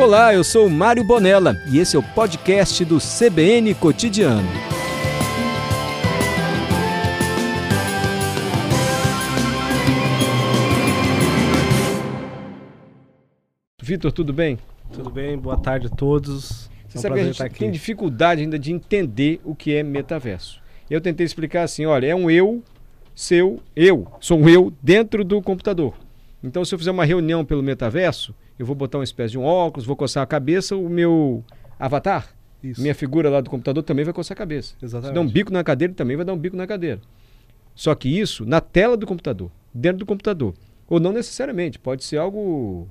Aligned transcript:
Olá, 0.00 0.32
eu 0.32 0.42
sou 0.42 0.66
Mário 0.70 1.04
Bonella 1.04 1.62
e 1.70 1.78
esse 1.78 1.94
é 1.94 1.98
o 1.98 2.02
podcast 2.02 2.82
do 2.86 2.96
CBN 2.96 3.74
Cotidiano. 3.74 4.48
Vitor, 13.82 14.10
tudo 14.10 14.32
bem? 14.32 14.58
Tudo 14.90 15.10
bem, 15.10 15.36
boa 15.36 15.58
tarde 15.58 15.88
a 15.88 15.90
todos. 15.90 16.70
Você 16.88 16.96
É 16.96 16.98
um 16.98 17.02
sabe 17.02 17.14
que 17.16 17.20
a 17.20 17.24
gente 17.24 17.58
tem 17.58 17.70
dificuldade 17.70 18.40
ainda 18.40 18.58
de 18.58 18.72
entender 18.72 19.38
o 19.44 19.54
que 19.54 19.74
é 19.74 19.82
metaverso. 19.82 20.62
Eu 20.88 21.02
tentei 21.02 21.26
explicar 21.26 21.64
assim, 21.64 21.84
olha, 21.84 22.06
é 22.06 22.14
um 22.14 22.30
eu, 22.30 22.62
seu, 23.14 23.60
eu, 23.76 24.10
sou 24.18 24.38
um 24.38 24.48
eu 24.48 24.72
dentro 24.82 25.22
do 25.22 25.42
computador. 25.42 25.92
Então, 26.42 26.64
se 26.64 26.74
eu 26.74 26.78
fizer 26.78 26.90
uma 26.90 27.04
reunião 27.04 27.44
pelo 27.44 27.62
metaverso, 27.62 28.34
eu 28.60 28.66
vou 28.66 28.76
botar 28.76 28.98
uma 28.98 29.04
espécie 29.04 29.32
de 29.32 29.38
um 29.38 29.42
óculos, 29.42 29.86
vou 29.86 29.96
coçar 29.96 30.22
a 30.22 30.26
cabeça, 30.26 30.76
o 30.76 30.86
meu 30.86 31.42
avatar, 31.78 32.28
Isso. 32.62 32.82
minha 32.82 32.94
figura 32.94 33.30
lá 33.30 33.40
do 33.40 33.48
computador 33.48 33.82
também 33.82 34.04
vai 34.04 34.12
coçar 34.12 34.34
a 34.34 34.38
cabeça. 34.38 34.74
Se 34.78 34.84
Exatamente. 34.84 35.14
der 35.14 35.20
um 35.20 35.26
bico 35.26 35.50
na 35.50 35.64
cadeira, 35.64 35.90
ele 35.90 35.96
também 35.96 36.14
vai 36.14 36.26
dar 36.26 36.34
um 36.34 36.38
bico 36.38 36.54
na 36.54 36.66
cadeira. 36.66 37.00
Só 37.74 37.94
que 37.94 38.06
isso 38.20 38.44
na 38.44 38.60
tela 38.60 38.98
do 38.98 39.06
computador, 39.06 39.50
dentro 39.72 40.00
do 40.00 40.06
computador. 40.06 40.52
Ou 40.86 41.00
não 41.00 41.10
necessariamente, 41.10 41.78
pode 41.78 42.04
ser 42.04 42.18
algo, 42.18 42.86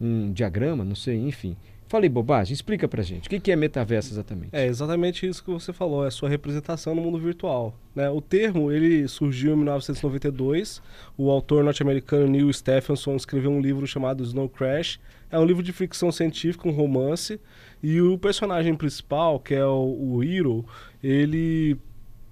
um 0.00 0.32
diagrama, 0.32 0.82
não 0.84 0.96
sei, 0.96 1.18
enfim. 1.18 1.56
Falei 1.90 2.08
bobagem, 2.08 2.54
explica 2.54 2.86
pra 2.86 3.02
gente. 3.02 3.26
O 3.26 3.40
que 3.40 3.50
é 3.50 3.56
metaverso 3.56 4.14
exatamente? 4.14 4.50
É 4.52 4.64
exatamente 4.64 5.26
isso 5.26 5.42
que 5.42 5.50
você 5.50 5.72
falou, 5.72 6.04
é 6.04 6.06
a 6.06 6.10
sua 6.12 6.28
representação 6.28 6.94
no 6.94 7.02
mundo 7.02 7.18
virtual. 7.18 7.74
Né? 7.96 8.08
O 8.08 8.20
termo 8.20 8.70
ele 8.70 9.08
surgiu 9.08 9.54
em 9.54 9.56
1992. 9.56 10.80
O 11.18 11.32
autor 11.32 11.64
norte-americano 11.64 12.28
Neil 12.28 12.52
Stephenson 12.52 13.16
escreveu 13.16 13.50
um 13.50 13.60
livro 13.60 13.88
chamado 13.88 14.22
Snow 14.22 14.48
Crash. 14.48 15.00
É 15.32 15.36
um 15.36 15.44
livro 15.44 15.64
de 15.64 15.72
ficção 15.72 16.12
científica, 16.12 16.68
um 16.68 16.72
romance. 16.72 17.40
E 17.82 18.00
o 18.00 18.16
personagem 18.16 18.76
principal, 18.76 19.40
que 19.40 19.52
é 19.52 19.66
o, 19.66 20.12
o 20.14 20.22
Hiro, 20.22 20.64
ele 21.02 21.76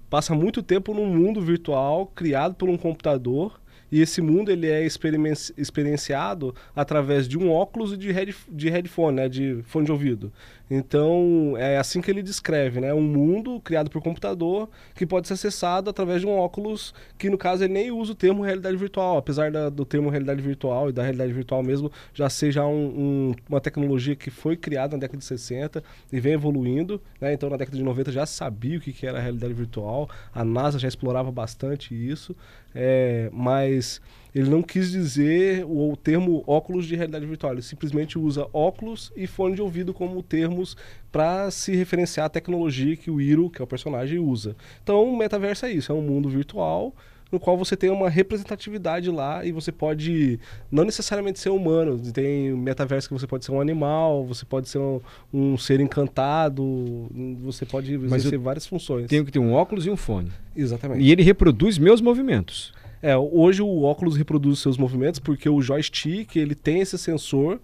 passa 0.09 0.33
muito 0.33 0.63
tempo 0.63 0.93
num 0.93 1.05
mundo 1.05 1.41
virtual 1.41 2.07
criado 2.07 2.55
por 2.55 2.69
um 2.69 2.77
computador 2.77 3.59
e 3.91 4.01
esse 4.01 4.21
mundo 4.21 4.51
ele 4.51 4.67
é 4.67 4.85
experimen- 4.85 5.33
experienciado 5.57 6.53
através 6.75 7.27
de 7.27 7.37
um 7.37 7.51
óculos 7.51 7.93
e 7.93 7.97
de, 7.97 8.11
head, 8.11 8.35
de 8.49 8.69
headphone, 8.69 9.15
né, 9.15 9.29
de 9.29 9.61
fone 9.63 9.85
de 9.85 9.91
ouvido. 9.91 10.31
Então 10.69 11.55
é 11.57 11.77
assim 11.77 11.99
que 11.99 12.11
ele 12.11 12.21
descreve, 12.21 12.79
né, 12.79 12.93
um 12.93 13.01
mundo 13.01 13.59
criado 13.61 13.89
por 13.89 14.01
computador 14.01 14.69
que 14.93 15.05
pode 15.05 15.27
ser 15.27 15.33
acessado 15.33 15.89
através 15.89 16.21
de 16.21 16.27
um 16.27 16.31
óculos 16.37 16.93
que 17.17 17.29
no 17.29 17.37
caso 17.37 17.63
ele 17.63 17.73
nem 17.73 17.91
usa 17.91 18.11
o 18.11 18.15
termo 18.15 18.43
realidade 18.43 18.77
virtual, 18.77 19.17
apesar 19.17 19.51
da- 19.51 19.69
do 19.69 19.83
termo 19.83 20.09
realidade 20.09 20.41
virtual 20.41 20.89
e 20.89 20.93
da 20.93 21.01
realidade 21.01 21.33
virtual 21.33 21.63
mesmo 21.63 21.91
já 22.13 22.29
seja 22.29 22.65
um- 22.65 23.29
um- 23.31 23.35
uma 23.49 23.59
tecnologia 23.59 24.15
que 24.15 24.29
foi 24.29 24.55
criada 24.55 24.95
na 24.95 25.01
década 25.01 25.17
de 25.17 25.25
60 25.25 25.83
e 26.11 26.19
vem 26.19 26.33
evoluindo, 26.33 27.01
né? 27.19 27.33
Então 27.33 27.49
na 27.49 27.57
década 27.57 27.75
de 27.77 27.83
90 27.83 28.11
já 28.11 28.25
sabia 28.25 28.77
o 28.77 28.81
que 28.81 28.93
que 28.93 29.07
era 29.07 29.17
a 29.17 29.21
realidade 29.21 29.53
virtual, 29.53 30.07
a 30.33 30.43
NASA 30.43 30.77
já 30.77 30.87
explorava 30.87 31.31
bastante 31.31 31.93
isso, 31.95 32.35
é, 32.75 33.29
mas 33.33 33.99
ele 34.35 34.47
não 34.49 34.61
quis 34.61 34.91
dizer 34.91 35.65
o, 35.65 35.91
o 35.91 35.97
termo 35.97 36.43
óculos 36.45 36.85
de 36.85 36.95
realidade 36.95 37.25
virtual, 37.25 37.53
ele 37.53 37.61
simplesmente 37.63 38.17
usa 38.19 38.47
óculos 38.53 39.11
e 39.15 39.25
fone 39.25 39.55
de 39.55 39.61
ouvido 39.61 39.93
como 39.93 40.21
termos 40.59 40.77
para 41.11 41.49
se 41.49 41.75
referenciar 41.75 42.25
à 42.27 42.29
tecnologia 42.29 42.95
que 42.95 43.09
o 43.09 43.19
Hiro, 43.19 43.49
que 43.49 43.61
é 43.61 43.63
o 43.63 43.67
personagem, 43.67 44.19
usa. 44.19 44.55
Então 44.83 45.03
o 45.03 45.17
metaverso 45.17 45.65
é 45.65 45.71
isso, 45.71 45.91
é 45.91 45.95
um 45.95 46.01
mundo 46.01 46.29
virtual 46.29 46.93
no 47.31 47.39
qual 47.39 47.55
você 47.55 47.77
tem 47.77 47.91
uma 47.91 48.09
representatividade 48.09 49.11
lá 49.11 49.45
e 49.45 49.51
você 49.51 49.71
pode 49.71 50.39
não 50.71 50.83
necessariamente 50.83 51.37
ser 51.37 51.49
humano. 51.49 51.99
Tem 52.11 52.51
metaverso 52.53 53.07
que 53.07 53.13
você 53.13 53.27
pode 53.27 53.45
ser 53.45 53.51
um 53.51 53.61
animal, 53.61 54.25
você 54.25 54.43
pode 54.43 54.67
ser 54.67 54.79
um, 54.79 54.99
um 55.31 55.55
ser 55.55 55.79
encantado, 55.79 57.07
você 57.43 57.67
pode 57.67 57.93
exercer 57.93 58.39
várias 58.39 58.65
funções. 58.65 59.05
Tenho 59.05 59.23
que 59.23 59.31
ter 59.31 59.37
um 59.37 59.53
óculos 59.53 59.85
e 59.85 59.91
um 59.91 59.95
fone. 59.95 60.31
Exatamente. 60.55 61.03
E 61.03 61.11
ele 61.11 61.21
reproduz 61.21 61.77
meus 61.77 62.01
movimentos. 62.01 62.73
É, 62.99 63.15
hoje 63.15 63.61
o 63.61 63.83
óculos 63.83 64.17
reproduz 64.17 64.57
seus 64.57 64.75
movimentos 64.75 65.19
porque 65.19 65.47
o 65.47 65.61
joystick 65.61 66.35
ele 66.35 66.55
tem 66.55 66.81
esse 66.81 66.97
sensor 66.97 67.59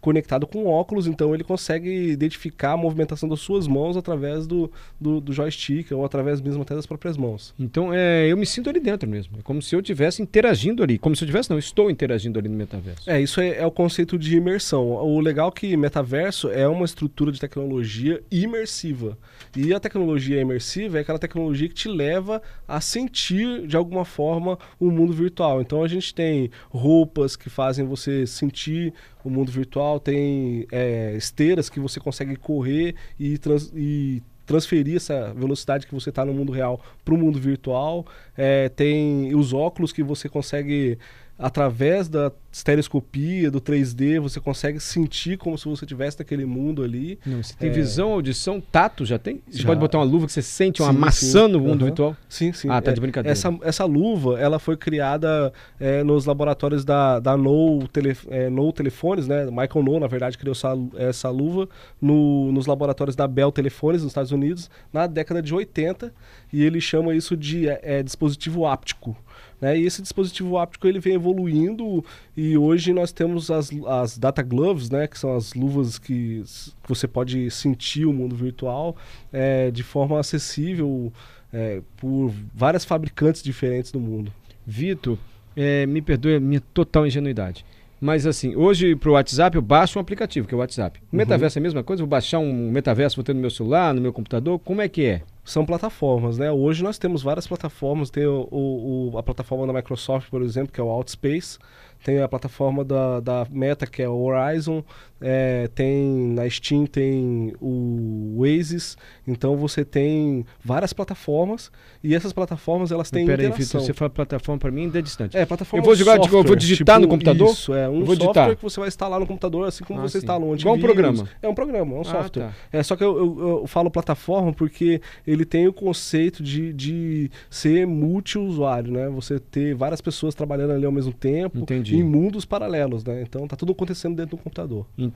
conectado 0.00 0.46
com 0.46 0.66
óculos, 0.66 1.06
então 1.06 1.34
ele 1.34 1.44
consegue 1.44 1.90
identificar 2.10 2.72
a 2.72 2.76
movimentação 2.76 3.28
das 3.28 3.40
suas 3.40 3.66
mãos 3.66 3.96
através 3.96 4.46
do, 4.46 4.70
do, 5.00 5.20
do 5.20 5.32
joystick 5.32 5.92
ou 5.92 6.04
através 6.04 6.40
mesmo 6.40 6.62
até 6.62 6.74
das 6.74 6.86
próprias 6.86 7.16
mãos. 7.16 7.54
Então, 7.58 7.92
é, 7.92 8.26
eu 8.26 8.36
me 8.36 8.46
sinto 8.46 8.70
ali 8.70 8.80
dentro 8.80 9.08
mesmo. 9.08 9.38
É 9.38 9.42
como 9.42 9.60
se 9.60 9.74
eu 9.74 9.80
estivesse 9.80 10.22
interagindo 10.22 10.82
ali. 10.82 10.98
Como 10.98 11.14
se 11.14 11.24
eu 11.24 11.26
tivesse, 11.26 11.50
não, 11.50 11.58
estou 11.58 11.90
interagindo 11.90 12.38
ali 12.38 12.48
no 12.48 12.56
metaverso. 12.56 13.08
É, 13.08 13.20
isso 13.20 13.40
é, 13.40 13.58
é 13.58 13.66
o 13.66 13.70
conceito 13.70 14.18
de 14.18 14.36
imersão. 14.36 14.92
O 14.92 15.20
legal 15.20 15.48
é 15.48 15.52
que 15.52 15.76
metaverso 15.76 16.48
é 16.50 16.66
uma 16.66 16.84
estrutura 16.84 17.30
de 17.30 17.40
tecnologia 17.40 18.22
imersiva. 18.30 19.18
E 19.56 19.74
a 19.74 19.80
tecnologia 19.80 20.40
imersiva 20.40 20.98
é 20.98 21.00
aquela 21.00 21.18
tecnologia 21.18 21.68
que 21.68 21.74
te 21.74 21.88
leva 21.88 22.40
a 22.66 22.80
sentir 22.80 23.66
de 23.66 23.76
alguma 23.76 24.04
forma 24.04 24.58
o 24.78 24.90
mundo 24.90 25.12
virtual. 25.12 25.60
Então 25.60 25.82
a 25.82 25.88
gente 25.88 26.14
tem 26.14 26.50
roupas 26.70 27.36
que 27.36 27.50
fazem 27.50 27.84
você 27.84 28.26
sentir 28.26 28.94
o 29.24 29.30
mundo 29.30 29.50
virtual, 29.50 30.00
tem 30.00 30.66
é, 30.70 31.14
esteiras 31.16 31.68
que 31.68 31.80
você 31.80 32.00
consegue 32.00 32.36
correr 32.36 32.94
e, 33.18 33.38
trans- 33.38 33.72
e 33.74 34.22
transferir 34.46 34.96
essa 34.96 35.32
velocidade 35.32 35.86
que 35.86 35.94
você 35.94 36.10
está 36.10 36.24
no 36.24 36.34
mundo 36.34 36.50
real 36.50 36.80
para 37.04 37.14
o 37.14 37.18
mundo 37.18 37.38
virtual. 37.38 38.04
É, 38.36 38.68
tem 38.68 39.34
os 39.34 39.52
óculos 39.52 39.92
que 39.92 40.02
você 40.02 40.28
consegue, 40.28 40.98
através 41.40 42.08
da 42.08 42.30
estereoscopia, 42.52 43.50
do 43.50 43.60
3D, 43.60 44.20
você 44.20 44.40
consegue 44.40 44.80
sentir 44.80 45.38
como 45.38 45.56
se 45.56 45.66
você 45.68 45.84
estivesse 45.84 46.18
naquele 46.18 46.44
mundo 46.44 46.82
ali. 46.82 47.18
Não, 47.24 47.42
você 47.42 47.54
tem 47.54 47.68
É. 47.70 47.72
visão, 47.72 48.12
audição, 48.12 48.60
tato, 48.60 49.04
já 49.06 49.18
tem? 49.18 49.40
Você 49.48 49.58
Já. 49.58 49.66
pode 49.66 49.80
botar 49.80 49.98
uma 49.98 50.04
luva 50.04 50.26
que 50.26 50.32
você 50.32 50.42
sente 50.42 50.82
uma 50.82 50.92
Sim, 50.92 50.98
maçã 50.98 51.46
sim. 51.46 51.52
no 51.52 51.60
mundo 51.60 51.76
Aham. 51.82 51.84
virtual? 51.86 52.16
Sim, 52.28 52.52
sim. 52.52 52.68
Ah, 52.68 52.80
tá 52.82 52.90
É, 52.90 52.94
de 52.94 53.00
brincadeira. 53.00 53.32
Essa, 53.32 53.56
essa 53.62 53.84
luva, 53.84 54.38
ela 54.40 54.58
foi 54.58 54.76
criada 54.76 55.52
é, 55.78 56.02
nos 56.02 56.26
laboratórios 56.26 56.84
da, 56.84 57.20
da 57.20 57.36
No, 57.36 57.86
tele, 57.88 58.16
é, 58.28 58.50
no 58.50 58.72
Telefones, 58.72 59.28
né? 59.28 59.46
Michael 59.46 59.82
No, 59.84 60.00
na 60.00 60.06
verdade, 60.08 60.36
criou 60.36 60.52
essa, 60.52 60.74
essa 60.96 61.30
luva 61.30 61.68
no, 62.00 62.50
nos 62.52 62.66
laboratórios 62.66 63.14
da 63.16 63.26
Bell 63.28 63.52
Telefones, 63.52 64.02
nos 64.02 64.10
Estados 64.10 64.32
Unidos, 64.32 64.68
na 64.92 65.06
década 65.06 65.40
de 65.40 65.54
80, 65.54 66.12
e 66.52 66.62
ele 66.64 66.80
chama 66.80 67.14
isso 67.14 67.36
de 67.36 67.68
é, 67.68 67.80
é, 67.82 68.02
dispositivo 68.02 68.66
áptico. 68.66 69.16
Né? 69.60 69.78
E 69.78 69.86
esse 69.86 70.00
dispositivo 70.00 70.58
áptico 70.58 70.86
ele 70.86 70.98
vem 70.98 71.14
evoluindo 71.14 72.04
e 72.36 72.56
hoje 72.56 72.92
nós 72.92 73.12
temos 73.12 73.50
as, 73.50 73.70
as 73.86 74.16
data 74.16 74.42
gloves, 74.42 74.90
né? 74.90 75.06
que 75.06 75.18
são 75.18 75.36
as 75.36 75.54
luvas 75.54 75.98
que 75.98 76.42
você 76.88 77.06
pode 77.06 77.50
sentir 77.50 78.06
o 78.06 78.12
mundo 78.12 78.34
virtual 78.34 78.96
é, 79.32 79.70
de 79.70 79.82
forma 79.82 80.18
acessível 80.18 81.12
é, 81.52 81.82
por 81.96 82.32
várias 82.54 82.84
fabricantes 82.84 83.42
diferentes 83.42 83.92
do 83.92 84.00
mundo. 84.00 84.32
Vitor, 84.66 85.18
é, 85.56 85.84
me 85.86 86.00
perdoe 86.00 86.36
a 86.36 86.40
minha 86.40 86.60
total 86.72 87.06
ingenuidade. 87.06 87.64
Mas 88.00 88.26
assim, 88.26 88.56
hoje 88.56 88.96
pro 88.96 89.12
WhatsApp 89.12 89.56
eu 89.56 89.62
baixo 89.62 89.98
um 89.98 90.02
aplicativo, 90.02 90.48
que 90.48 90.54
é 90.54 90.56
o 90.56 90.60
WhatsApp. 90.60 90.98
O 91.00 91.02
Uhum. 91.02 91.18
metaverso 91.18 91.58
é 91.58 91.60
a 91.60 91.62
mesma 91.62 91.82
coisa? 91.82 92.02
Vou 92.02 92.08
baixar 92.08 92.38
um 92.38 92.70
metaverso, 92.70 93.16
vou 93.16 93.24
ter 93.24 93.34
no 93.34 93.40
meu 93.40 93.50
celular, 93.50 93.92
no 93.92 94.00
meu 94.00 94.12
computador? 94.12 94.58
Como 94.60 94.80
é 94.80 94.88
que 94.88 95.04
é? 95.04 95.22
São 95.44 95.66
plataformas, 95.66 96.38
né? 96.38 96.50
Hoje 96.50 96.82
nós 96.82 96.96
temos 96.98 97.22
várias 97.22 97.46
plataformas. 97.46 98.08
Tem 98.08 98.24
o, 98.26 98.48
o- 98.50 99.10
o- 99.12 99.18
a 99.18 99.22
plataforma 99.22 99.66
da 99.66 99.72
Microsoft, 99.72 100.30
por 100.30 100.40
exemplo, 100.42 100.72
que 100.72 100.80
é 100.80 100.84
o 100.84 100.88
Outspace. 100.88 101.58
Tem 102.02 102.20
a 102.22 102.28
plataforma 102.28 102.82
da, 102.84 103.20
da 103.20 103.46
Meta, 103.50 103.86
que 103.86 104.00
é 104.02 104.08
o 104.08 104.18
Horizon. 104.22 104.82
É, 105.20 105.68
tem 105.74 106.32
na 106.32 106.48
Steam 106.48 106.86
tem 106.86 107.52
o 107.60 108.36
Oasis. 108.38 108.96
Então 109.26 109.56
você 109.56 109.84
tem 109.84 110.44
várias 110.64 110.92
plataformas 110.92 111.70
e 112.02 112.14
essas 112.14 112.32
plataformas 112.32 112.90
elas 112.90 113.10
têm 113.10 113.26
Pera 113.26 113.42
aí, 113.42 113.48
interação. 113.48 113.80
Vitor, 113.80 113.80
você 113.86 113.92
fala 113.92 114.10
plataforma 114.10 114.58
para 114.58 114.70
mim 114.70 114.82
ainda 114.82 114.98
é 114.98 115.02
distante. 115.02 115.36
É, 115.36 115.44
plataforma 115.44 115.80
Eu 115.82 115.84
vou 115.86 115.94
jogar, 115.94 116.16
software, 116.16 116.42
vou 116.42 116.56
digitar 116.56 116.98
no 116.98 117.06
computador? 117.08 117.50
Isso, 117.52 117.74
é 117.74 117.88
um 117.88 118.02
vou 118.04 118.16
software 118.16 118.32
digitar. 118.32 118.56
que 118.56 118.62
você 118.62 118.80
vai 118.80 118.88
instalar 118.88 119.20
no 119.20 119.26
computador, 119.26 119.68
assim 119.68 119.84
como 119.84 120.00
Ah, 120.00 120.02
você 120.08 120.12
sim. 120.12 120.24
instala 120.24 120.44
um 120.44 120.54
Igual 120.56 120.74
um 120.74 120.78
antivírus. 120.78 120.82
programa. 121.02 121.28
É 121.42 121.48
um 121.48 121.54
programa, 121.54 121.94
é 121.94 121.98
um 121.98 122.00
Ah, 122.00 122.04
software. 122.04 122.42
tá. 122.44 122.52
É, 122.72 122.82
só 122.82 122.96
que 122.96 123.04
eu, 123.04 123.16
eu- 123.16 123.58
eu 123.60 123.66
falo 123.66 123.90
plataforma 123.90 124.52
porque 124.52 125.00
ele 125.26 125.44
tem 125.44 125.68
o 125.68 125.72
conceito 125.72 126.42
de, 126.42 126.72
de 126.72 127.30
ser 127.50 127.86
multiusuário, 127.86 128.92
né? 128.92 129.08
Você 129.10 129.38
ter 129.38 129.74
várias 129.74 130.00
pessoas 130.00 130.34
trabalhando 130.34 130.72
ali 130.72 130.84
ao 130.86 130.92
mesmo 130.92 131.12
tempo 131.12 131.58
Entendi. 131.58 131.96
em 131.96 132.02
mundos 132.02 132.44
paralelos, 132.44 133.04
né? 133.04 133.22
Então 133.22 133.46
tá 133.46 133.56
tudo 133.56 133.72
acontecendo 133.72 134.16
dentro 134.16 134.36
do 134.36 134.42
computador. 134.42 134.86
Entendi. 134.96 135.09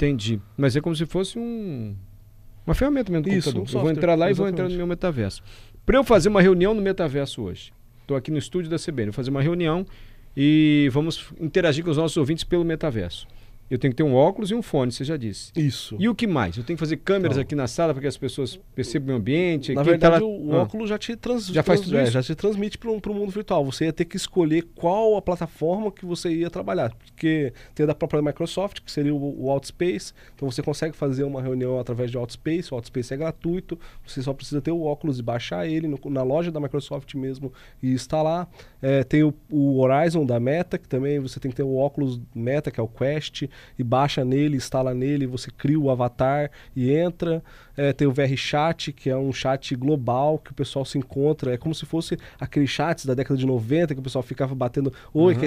Mas 0.56 0.76
é 0.76 0.80
como 0.80 0.94
se 0.94 1.06
fosse 1.06 1.38
um 1.38 1.94
uma 2.66 2.74
ferramenta 2.74 3.12
mesmo 3.12 3.24
do 3.24 3.28
Isso, 3.28 3.52
computador. 3.52 3.62
um 3.62 3.62
eu 3.62 3.72
vou 3.72 3.80
software, 3.80 3.92
entrar 3.92 4.14
lá 4.14 4.30
e 4.30 4.34
vou 4.34 4.46
exatamente. 4.46 4.52
entrar 4.54 4.68
no 4.70 4.76
meu 4.76 4.86
metaverso. 4.86 5.42
Para 5.84 5.98
eu 5.98 6.04
fazer 6.04 6.28
uma 6.30 6.40
reunião 6.40 6.72
no 6.72 6.80
metaverso 6.80 7.42
hoje, 7.42 7.72
estou 8.00 8.16
aqui 8.16 8.30
no 8.30 8.38
estúdio 8.38 8.70
da 8.70 8.78
CBN, 8.78 9.10
vou 9.10 9.12
fazer 9.12 9.30
uma 9.30 9.42
reunião 9.42 9.84
e 10.36 10.88
vamos 10.90 11.30
interagir 11.38 11.84
com 11.84 11.90
os 11.90 11.96
nossos 11.96 12.16
ouvintes 12.16 12.42
pelo 12.42 12.64
metaverso. 12.64 13.26
Eu 13.70 13.78
tenho 13.78 13.92
que 13.92 13.96
ter 13.96 14.02
um 14.02 14.14
óculos 14.14 14.50
e 14.50 14.54
um 14.54 14.62
fone, 14.62 14.92
você 14.92 15.04
já 15.04 15.16
disse. 15.16 15.50
Isso. 15.56 15.96
E 15.98 16.08
o 16.08 16.14
que 16.14 16.26
mais? 16.26 16.56
Eu 16.56 16.62
tenho 16.64 16.76
que 16.76 16.80
fazer 16.80 16.98
câmeras 16.98 17.36
Não. 17.36 17.42
aqui 17.42 17.54
na 17.54 17.66
sala 17.66 17.94
para 17.94 18.02
que 18.02 18.06
as 18.06 18.16
pessoas 18.16 18.58
percebam 18.74 19.14
o 19.14 19.18
ambiente. 19.18 19.72
Na 19.72 19.82
verdade, 19.82 20.12
tá 20.20 20.20
lá- 20.20 20.26
o 20.30 20.52
Ah. 20.52 20.62
óculos 20.62 20.88
já 20.88 20.98
te 20.98 21.16
trans, 21.16 21.46
Já 21.46 21.62
faz 21.62 21.80
tudo 21.80 21.96
é, 21.96 22.02
isso? 22.04 22.12
já 22.12 22.22
te 22.22 22.34
transmite 22.34 22.76
para 22.78 22.90
o 22.90 23.14
mundo 23.14 23.30
virtual. 23.30 23.64
Você 23.64 23.86
ia 23.86 23.92
ter 23.92 24.04
que 24.04 24.16
escolher 24.16 24.62
qual 24.74 25.16
a 25.16 25.22
plataforma 25.22 25.90
que 25.90 26.04
você 26.04 26.30
ia 26.30 26.50
trabalhar. 26.50 26.94
Porque 26.94 27.52
tem 27.74 27.84
a 27.84 27.86
da 27.88 27.94
própria 27.94 28.20
Microsoft, 28.22 28.80
que 28.80 28.92
seria 28.92 29.14
o, 29.14 29.44
o 29.44 29.50
Outspace. 29.50 30.12
Então 30.34 30.50
você 30.50 30.62
consegue 30.62 30.94
fazer 30.94 31.24
uma 31.24 31.40
reunião 31.40 31.78
através 31.78 32.10
de 32.10 32.16
Outspace. 32.18 32.68
O 32.70 32.74
Outspace 32.76 33.14
é 33.14 33.16
gratuito. 33.16 33.78
Você 34.06 34.22
só 34.22 34.32
precisa 34.34 34.60
ter 34.60 34.72
o 34.72 34.82
óculos 34.82 35.18
e 35.18 35.22
baixar 35.22 35.66
ele 35.66 35.88
no- 35.88 35.98
na 36.10 36.22
loja 36.22 36.52
da 36.52 36.60
Microsoft 36.60 37.14
mesmo 37.14 37.52
e 37.82 37.92
instalar. 37.92 38.48
É, 38.82 39.02
tem 39.02 39.22
o, 39.22 39.32
o 39.50 39.78
Horizon 39.80 40.26
da 40.26 40.38
Meta, 40.38 40.76
que 40.76 40.86
também 40.86 41.18
você 41.18 41.40
tem 41.40 41.50
que 41.50 41.56
ter 41.56 41.62
o 41.62 41.74
óculos 41.76 42.20
Meta, 42.34 42.70
que 42.70 42.78
é 42.78 42.82
o 42.82 42.88
Quest, 42.88 43.44
e 43.78 43.84
baixa 43.84 44.24
nele, 44.24 44.56
instala 44.56 44.94
nele, 44.94 45.26
você 45.26 45.50
cria 45.50 45.78
o 45.78 45.90
avatar 45.90 46.50
e 46.74 46.90
entra. 46.90 47.42
É, 47.76 47.92
tem 47.92 48.06
o 48.06 48.12
VR 48.12 48.36
Chat, 48.36 48.92
que 48.92 49.10
é 49.10 49.16
um 49.16 49.32
chat 49.32 49.74
global 49.74 50.38
que 50.38 50.52
o 50.52 50.54
pessoal 50.54 50.84
se 50.84 50.96
encontra. 50.96 51.52
É 51.52 51.56
como 51.56 51.74
se 51.74 51.84
fosse 51.84 52.16
aqueles 52.38 52.70
chats 52.70 53.04
da 53.04 53.14
década 53.14 53.36
de 53.36 53.44
90 53.44 53.94
que 53.94 54.00
o 54.00 54.02
pessoal 54.02 54.22
ficava 54.22 54.54
batendo 54.54 54.92
Oi, 55.12 55.34
Uhum. 55.34 55.40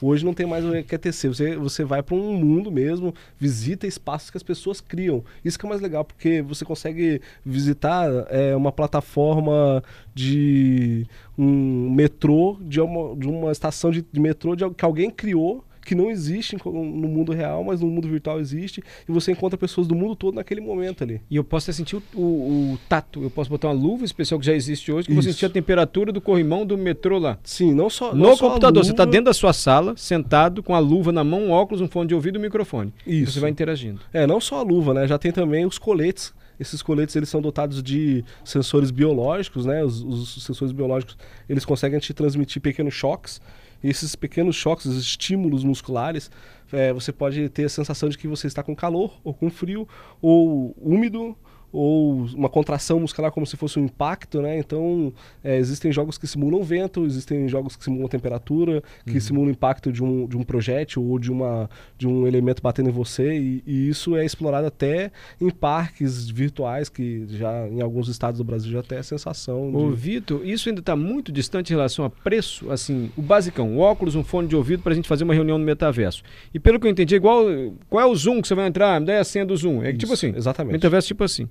Hoje 0.00 0.24
não 0.24 0.34
tem 0.34 0.46
mais 0.46 0.64
o 0.64 0.70
QTC. 0.82 1.28
Você, 1.28 1.56
você 1.56 1.84
vai 1.84 2.02
para 2.02 2.14
um 2.14 2.34
mundo 2.34 2.70
mesmo, 2.70 3.14
visita 3.38 3.86
espaços 3.86 4.30
que 4.30 4.36
as 4.36 4.42
pessoas 4.42 4.80
criam. 4.80 5.24
Isso 5.44 5.58
que 5.58 5.66
é 5.66 5.68
mais 5.68 5.80
legal, 5.80 6.04
porque 6.04 6.42
você 6.42 6.64
consegue 6.64 7.20
visitar 7.44 8.08
é, 8.28 8.54
uma 8.54 8.72
plataforma 8.72 9.82
de 10.14 11.06
um 11.38 11.90
metrô, 11.90 12.56
de 12.60 12.80
uma, 12.80 13.16
de 13.16 13.28
uma 13.28 13.52
estação 13.52 13.90
de, 13.90 14.04
de 14.10 14.20
metrô 14.20 14.56
de, 14.56 14.68
que 14.70 14.84
alguém 14.84 15.10
criou. 15.10 15.64
Que 15.86 15.94
não 15.94 16.10
existe 16.10 16.56
no 16.64 17.08
mundo 17.08 17.32
real, 17.32 17.62
mas 17.62 17.80
no 17.80 17.86
mundo 17.86 18.08
virtual 18.08 18.40
existe. 18.40 18.82
E 19.08 19.12
você 19.12 19.30
encontra 19.32 19.56
pessoas 19.56 19.86
do 19.86 19.94
mundo 19.94 20.16
todo 20.16 20.34
naquele 20.34 20.60
momento 20.60 21.04
ali. 21.04 21.20
E 21.30 21.36
eu 21.36 21.44
posso 21.44 21.70
até 21.70 21.76
sentir 21.76 21.96
o, 21.96 22.02
o- 22.14 22.72
o 22.74 22.78
tato. 22.88 23.22
Eu 23.22 23.30
posso 23.30 23.48
botar 23.48 23.68
uma 23.68 23.74
luva 23.74 24.04
especial 24.04 24.40
que 24.40 24.46
já 24.46 24.52
existe 24.52 24.90
hoje, 24.90 25.06
que 25.06 25.14
Isso. 25.14 25.22
sentir 25.22 25.46
a 25.46 25.50
temperatura 25.50 26.10
do 26.12 26.20
corrimão 26.20 26.66
do 26.66 26.76
metrô 26.76 27.18
lá. 27.18 27.38
Sim, 27.44 27.72
não 27.72 27.88
só. 27.88 28.12
No 28.12 28.24
não 28.24 28.36
só 28.36 28.46
a 28.46 28.48
computador, 28.48 28.84
você 28.84 28.90
está 28.90 29.04
dentro 29.04 29.26
da 29.26 29.34
sua 29.34 29.52
sala, 29.52 29.94
sentado, 29.96 30.62
com 30.62 30.74
a 30.74 30.78
luva 30.80 31.12
na 31.12 31.22
mão, 31.22 31.44
um 31.44 31.50
óculos, 31.50 31.80
um 31.80 31.88
fone 31.88 32.08
de 32.08 32.14
ouvido 32.14 32.36
e 32.36 32.38
um 32.38 32.42
microfone. 32.42 32.92
Isso. 33.06 33.32
você 33.32 33.40
vai 33.40 33.50
interagindo. 33.50 34.00
É, 34.12 34.26
não 34.26 34.40
só 34.40 34.58
a 34.58 34.62
luva, 34.62 34.92
né? 34.92 35.06
Já 35.06 35.18
tem 35.18 35.30
também 35.30 35.64
os 35.64 35.78
coletes. 35.78 36.34
Esses 36.58 36.80
coletes 36.82 37.14
eles 37.14 37.28
são 37.28 37.42
dotados 37.42 37.82
de 37.82 38.24
sensores 38.42 38.90
biológicos, 38.90 39.66
né? 39.66 39.84
Os, 39.84 40.02
os 40.02 40.42
sensores 40.42 40.72
biológicos 40.72 41.16
eles 41.48 41.64
conseguem 41.64 41.98
te 42.00 42.12
transmitir 42.14 42.60
pequenos 42.62 42.94
choques. 42.94 43.40
Esses 43.82 44.14
pequenos 44.14 44.56
choques, 44.56 44.86
esses 44.86 45.02
estímulos 45.02 45.64
musculares, 45.64 46.30
é, 46.72 46.92
você 46.92 47.12
pode 47.12 47.48
ter 47.50 47.64
a 47.64 47.68
sensação 47.68 48.08
de 48.08 48.18
que 48.18 48.26
você 48.26 48.46
está 48.46 48.62
com 48.62 48.74
calor, 48.74 49.20
ou 49.22 49.32
com 49.32 49.50
frio, 49.50 49.88
ou 50.20 50.74
úmido, 50.78 51.36
ou 51.72 52.26
uma 52.34 52.48
contração 52.48 53.00
muscular 53.00 53.30
como 53.30 53.46
se 53.46 53.56
fosse 53.56 53.78
um 53.78 53.84
impacto, 53.84 54.40
né? 54.40 54.58
Então, 54.58 55.12
é, 55.42 55.56
existem 55.56 55.92
jogos 55.92 56.16
que 56.16 56.26
simulam 56.26 56.62
vento, 56.62 57.04
existem 57.04 57.48
jogos 57.48 57.76
que 57.76 57.84
simulam 57.84 58.08
temperatura, 58.08 58.82
que 59.04 59.20
simulam 59.20 59.48
o 59.48 59.50
impacto 59.50 59.92
de 59.92 60.02
um, 60.02 60.26
de 60.26 60.36
um 60.36 60.42
projétil 60.42 61.02
ou 61.04 61.18
de, 61.18 61.30
uma, 61.30 61.68
de 61.98 62.06
um 62.06 62.26
elemento 62.26 62.62
batendo 62.62 62.88
em 62.88 62.92
você, 62.92 63.36
e, 63.36 63.62
e 63.66 63.88
isso 63.88 64.16
é 64.16 64.24
explorado 64.24 64.66
até 64.66 65.10
em 65.40 65.50
parques 65.50 66.28
virtuais, 66.30 66.88
que 66.88 67.26
já 67.28 67.68
em 67.68 67.80
alguns 67.80 68.08
estados 68.08 68.38
do 68.38 68.44
Brasil 68.44 68.72
já 68.72 68.82
tem 68.82 68.98
a 68.98 69.02
sensação 69.02 69.74
Ô, 69.74 69.90
de... 69.90 69.96
Vitor, 69.96 70.46
isso 70.46 70.68
ainda 70.68 70.80
está 70.80 70.96
muito 70.96 71.30
distante 71.30 71.72
em 71.72 71.76
relação 71.76 72.04
a 72.04 72.10
preço, 72.10 72.70
assim, 72.70 73.10
o 73.16 73.22
basicão, 73.22 73.76
o 73.76 73.80
óculos, 73.80 74.14
um 74.14 74.24
fone 74.24 74.48
de 74.48 74.56
ouvido 74.56 74.82
para 74.82 74.92
a 74.92 74.94
gente 74.94 75.08
fazer 75.08 75.24
uma 75.24 75.34
reunião 75.34 75.58
no 75.58 75.64
metaverso. 75.64 76.22
E 76.54 76.58
pelo 76.58 76.80
que 76.80 76.86
eu 76.86 76.90
entendi, 76.90 77.14
é 77.14 77.16
igual, 77.16 77.44
qual 77.88 78.02
é 78.02 78.06
o 78.06 78.14
Zoom 78.14 78.40
que 78.40 78.48
você 78.48 78.54
vai 78.54 78.66
entrar? 78.66 79.00
Me 79.00 79.06
dá 79.06 79.20
a 79.20 79.24
senha 79.24 79.44
do 79.44 79.56
Zoom. 79.56 79.82
É 79.82 79.92
tipo 79.92 80.04
Isso, 80.04 80.26
assim, 80.26 80.36
Exatamente. 80.36 80.72
metaverso 80.72 81.08
tipo 81.08 81.24
assim. 81.24 81.48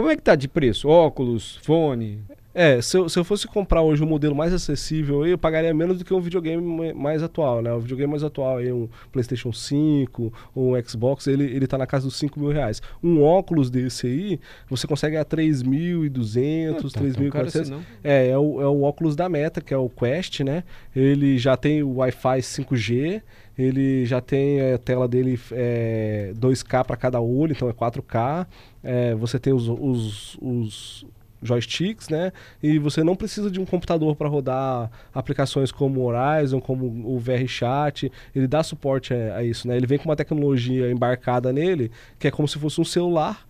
Como 0.00 0.10
é 0.10 0.16
que 0.16 0.22
tá 0.22 0.34
de 0.34 0.48
preço? 0.48 0.88
Óculos, 0.88 1.58
fone? 1.62 2.20
É, 2.54 2.80
se 2.80 2.96
eu, 2.96 3.06
se 3.08 3.18
eu 3.18 3.22
fosse 3.22 3.46
comprar 3.46 3.82
hoje 3.82 4.02
um 4.02 4.06
modelo 4.06 4.34
mais 4.34 4.52
acessível, 4.52 5.24
eu 5.26 5.36
pagaria 5.36 5.72
menos 5.74 5.98
do 5.98 6.04
que 6.06 6.12
um 6.14 6.20
videogame 6.20 6.60
ma- 6.60 6.94
mais 6.94 7.22
atual, 7.22 7.60
né? 7.60 7.70
O 7.72 7.78
videogame 7.80 8.10
mais 8.10 8.24
atual 8.24 8.56
aí, 8.56 8.72
um 8.72 8.88
PlayStation 9.12 9.52
5, 9.52 10.32
ou 10.54 10.74
um 10.74 10.82
Xbox, 10.82 11.26
ele, 11.26 11.44
ele 11.44 11.66
tá 11.66 11.76
na 11.76 11.86
casa 11.86 12.06
dos 12.06 12.16
5 12.16 12.40
mil 12.40 12.48
reais. 12.50 12.80
Um 13.04 13.22
óculos 13.22 13.70
desse 13.70 14.06
aí, 14.06 14.40
você 14.70 14.86
consegue 14.86 15.16
a 15.18 15.24
3.200, 15.24 16.82
Não 16.82 16.90
tá 16.90 17.00
tão 17.00 17.30
caro 17.30 17.46
3.400. 17.46 17.60
assim. 17.60 17.82
É, 18.02 18.30
é 18.30 18.38
o, 18.38 18.60
é 18.62 18.66
o 18.66 18.82
óculos 18.82 19.14
da 19.14 19.28
Meta, 19.28 19.60
que 19.60 19.74
é 19.74 19.76
o 19.78 19.90
Quest, 19.90 20.40
né? 20.40 20.64
Ele 20.96 21.38
já 21.38 21.56
tem 21.58 21.82
o 21.82 21.96
Wi-Fi 21.98 22.40
5G, 22.40 23.22
ele 23.60 24.06
já 24.06 24.20
tem 24.20 24.72
a 24.72 24.78
tela 24.78 25.06
dele 25.06 25.38
é, 25.52 26.32
2K 26.34 26.84
para 26.84 26.96
cada 26.96 27.20
olho, 27.20 27.52
então 27.52 27.68
é 27.68 27.72
4K. 27.72 28.46
É, 28.82 29.14
você 29.14 29.38
tem 29.38 29.52
os, 29.52 29.68
os, 29.68 30.38
os 30.40 31.06
joysticks, 31.42 32.08
né? 32.08 32.32
E 32.62 32.78
você 32.78 33.04
não 33.04 33.14
precisa 33.14 33.50
de 33.50 33.60
um 33.60 33.66
computador 33.66 34.16
para 34.16 34.28
rodar 34.28 34.90
aplicações 35.12 35.70
como 35.70 36.00
o 36.00 36.04
Horizon, 36.04 36.60
como 36.60 36.86
o 37.04 37.18
VR 37.18 37.46
Chat. 37.46 38.10
Ele 38.34 38.46
dá 38.46 38.62
suporte 38.62 39.12
a, 39.12 39.36
a 39.36 39.44
isso, 39.44 39.68
né? 39.68 39.76
Ele 39.76 39.86
vem 39.86 39.98
com 39.98 40.08
uma 40.08 40.16
tecnologia 40.16 40.90
embarcada 40.90 41.52
nele, 41.52 41.90
que 42.18 42.28
é 42.28 42.30
como 42.30 42.48
se 42.48 42.58
fosse 42.58 42.80
um 42.80 42.84
celular 42.84 43.46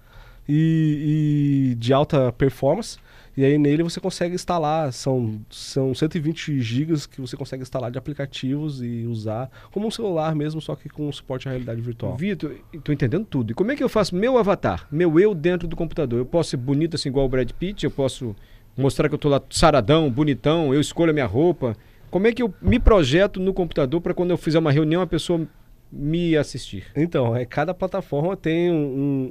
e, 0.48 1.70
e 1.70 1.74
de 1.76 1.92
alta 1.92 2.32
performance. 2.32 2.98
E 3.40 3.44
aí 3.46 3.56
nele 3.56 3.82
você 3.82 3.98
consegue 3.98 4.34
instalar, 4.34 4.92
são, 4.92 5.40
são 5.48 5.94
120 5.94 6.60
gigas 6.60 7.06
que 7.06 7.22
você 7.22 7.38
consegue 7.38 7.62
instalar 7.62 7.90
de 7.90 7.96
aplicativos 7.96 8.82
e 8.82 9.06
usar 9.06 9.50
como 9.72 9.87
um 9.87 9.90
celular 9.90 10.34
mesmo, 10.34 10.60
só 10.60 10.76
que 10.76 10.90
com 10.90 11.10
suporte 11.10 11.48
à 11.48 11.50
realidade 11.50 11.81
virtual. 11.81 12.14
Vitor, 12.19 12.54
tô 12.84 12.92
entendendo 12.92 13.25
tudo. 13.25 13.52
E 13.52 13.54
como 13.54 13.72
é 13.72 13.76
que 13.76 13.82
eu 13.82 13.88
faço 13.88 14.14
meu 14.14 14.37
avatar, 14.37 14.87
meu 14.92 15.19
eu 15.19 15.34
dentro 15.34 15.66
do 15.66 15.75
computador? 15.75 16.19
Eu 16.19 16.26
posso 16.26 16.50
ser 16.50 16.58
bonito 16.58 16.96
assim 16.96 17.08
igual 17.08 17.25
o 17.25 17.31
Brad 17.31 17.50
Pitt, 17.52 17.82
eu 17.82 17.90
posso 17.90 18.37
mostrar 18.76 19.08
que 19.08 19.14
eu 19.14 19.19
tô 19.19 19.31
lá 19.31 19.40
saradão, 19.48 20.10
bonitão, 20.10 20.75
eu 20.75 20.81
escolho 20.81 21.08
a 21.08 21.14
minha 21.14 21.25
roupa. 21.25 21.75
Como 22.10 22.26
é 22.26 22.32
que 22.32 22.42
eu 22.42 22.52
me 22.60 22.78
projeto 22.78 23.40
no 23.40 23.54
computador 23.54 24.02
para 24.02 24.12
quando 24.12 24.32
eu 24.32 24.37
fizer 24.37 24.58
uma 24.58 24.70
reunião 24.70 25.00
a 25.00 25.06
pessoa 25.06 25.48
me 25.92 26.37
assistir? 26.37 26.84
Então, 26.94 27.34
é, 27.34 27.44
cada 27.44 27.75
plataforma 27.75 28.37
tem 28.37 28.70
um, 28.70 28.75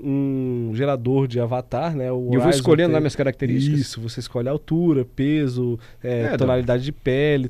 um- 0.04 0.70
um 0.72 0.76
gerador 0.76 1.28
de 1.28 1.40
avatar, 1.40 1.96
né? 1.96 2.12
O 2.12 2.30
E 2.32 2.36
eu 2.36 2.42
vou 2.42 2.50
escolhendo 2.50 2.90
tem- 2.90 2.94
lá 2.96 3.00
minhas 3.00 3.16
características. 3.16 3.80
Isso, 3.80 4.02
você 4.02 4.20
escolhe 4.20 4.48
a 4.48 4.52
altura, 4.52 5.06
peso, 5.06 5.80
é, 6.04 6.22
É, 6.34 6.38
tonalidade 6.38 6.84
de 6.84 6.92
pele, 6.92 7.50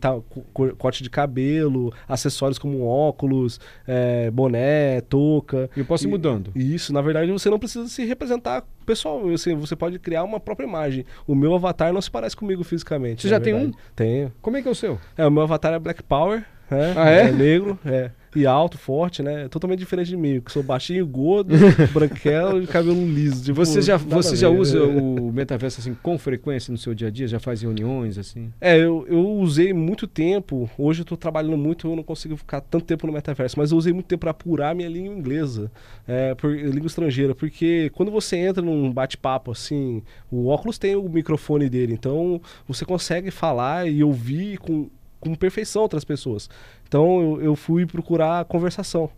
corte 0.77 1.01
de 1.03 1.09
cabelo, 1.09 1.93
acessórios 2.07 2.59
como 2.59 2.85
óculos, 2.85 3.59
é, 3.87 4.29
boné, 4.31 5.01
touca. 5.01 5.69
E 5.75 5.79
eu 5.79 5.85
posso 5.85 6.05
ir 6.05 6.09
mudando. 6.09 6.51
E 6.55 6.75
Isso, 6.75 6.93
na 6.93 7.01
verdade, 7.01 7.31
você 7.31 7.49
não 7.49 7.59
precisa 7.59 7.87
se 7.87 8.05
representar 8.05 8.63
pessoal. 8.85 9.27
Assim, 9.29 9.55
você 9.55 9.75
pode 9.75 9.97
criar 9.99 10.23
uma 10.23 10.39
própria 10.39 10.65
imagem. 10.65 11.05
O 11.27 11.33
meu 11.35 11.53
avatar 11.55 11.91
não 11.93 12.01
se 12.01 12.09
parece 12.11 12.35
comigo 12.35 12.63
fisicamente. 12.63 13.21
Você 13.23 13.29
já 13.29 13.39
tem 13.39 13.53
verdade. 13.53 13.77
Tenho. 13.95 14.31
Como 14.41 14.57
é 14.57 14.61
que 14.61 14.67
é 14.67 14.71
o 14.71 14.75
seu? 14.75 14.99
É, 15.17 15.25
o 15.25 15.31
meu 15.31 15.43
avatar 15.43 15.73
é 15.73 15.79
Black 15.79 16.03
Power. 16.03 16.43
né? 16.69 16.93
Ah, 16.95 17.09
é? 17.09 17.31
negro, 17.31 17.79
é. 17.85 18.11
E 18.35 18.45
alto, 18.45 18.77
forte, 18.77 19.23
né? 19.23 19.47
Totalmente 19.47 19.79
diferente 19.79 20.09
de 20.09 20.17
mim, 20.17 20.39
que 20.39 20.51
sou 20.51 20.61
baixinho, 20.61 21.05
gordo, 21.07 21.53
branquelo 21.93 22.61
e 22.61 22.67
cabelo 22.67 23.05
liso. 23.05 23.43
Tipo, 23.43 23.55
Você 23.55 23.81
já, 23.81 23.97
você 23.97 24.35
já 24.35 24.49
ver. 24.49 24.59
usa 24.59 24.83
o 24.85 25.31
metaverso 25.31 25.79
assim 25.79 25.95
com 26.01 26.17
frequência 26.17 26.71
no 26.71 26.77
seu 26.77 26.93
dia 26.93 27.07
a 27.07 27.11
dia? 27.11 27.27
Já 27.27 27.39
faz 27.39 27.61
reuniões 27.61 28.17
assim? 28.17 28.51
É, 28.61 28.77
eu, 28.77 29.05
eu 29.07 29.27
usei 29.39 29.73
muito 29.73 30.07
tempo. 30.07 30.69
Hoje 30.77 31.01
eu 31.01 31.05
tô 31.05 31.17
trabalhando 31.17 31.57
muito, 31.57 31.87
eu 31.87 31.95
não 31.95 32.03
consigo 32.03 32.35
ficar 32.37 32.61
tanto 32.61 32.85
tempo 32.85 33.07
no 33.07 33.13
metaverso, 33.13 33.57
mas 33.57 33.71
eu 33.71 33.77
usei 33.77 33.93
muito 33.93 34.05
tempo 34.05 34.21
para 34.21 34.31
apurar 34.31 34.75
minha 34.75 34.89
língua 34.89 35.15
inglesa, 35.15 35.71
é, 36.07 36.35
por, 36.35 36.51
língua 36.51 36.87
estrangeira, 36.87 37.33
porque 37.33 37.89
quando 37.93 38.11
você 38.11 38.37
entra 38.37 38.61
num 38.61 38.91
bate-papo 38.91 39.51
assim, 39.51 40.01
o 40.31 40.47
óculos 40.47 40.77
tem 40.77 40.95
o 40.95 41.07
microfone 41.09 41.69
dele, 41.69 41.93
então 41.93 42.41
você 42.67 42.85
consegue 42.85 43.31
falar 43.31 43.89
e 43.89 44.03
ouvir 44.03 44.57
com, 44.57 44.89
com 45.19 45.35
perfeição 45.35 45.81
outras 45.81 46.03
pessoas. 46.03 46.49
Então 46.87 47.21
eu, 47.21 47.41
eu 47.41 47.55
fui 47.55 47.85
procurar 47.85 48.45
conversação. 48.45 49.09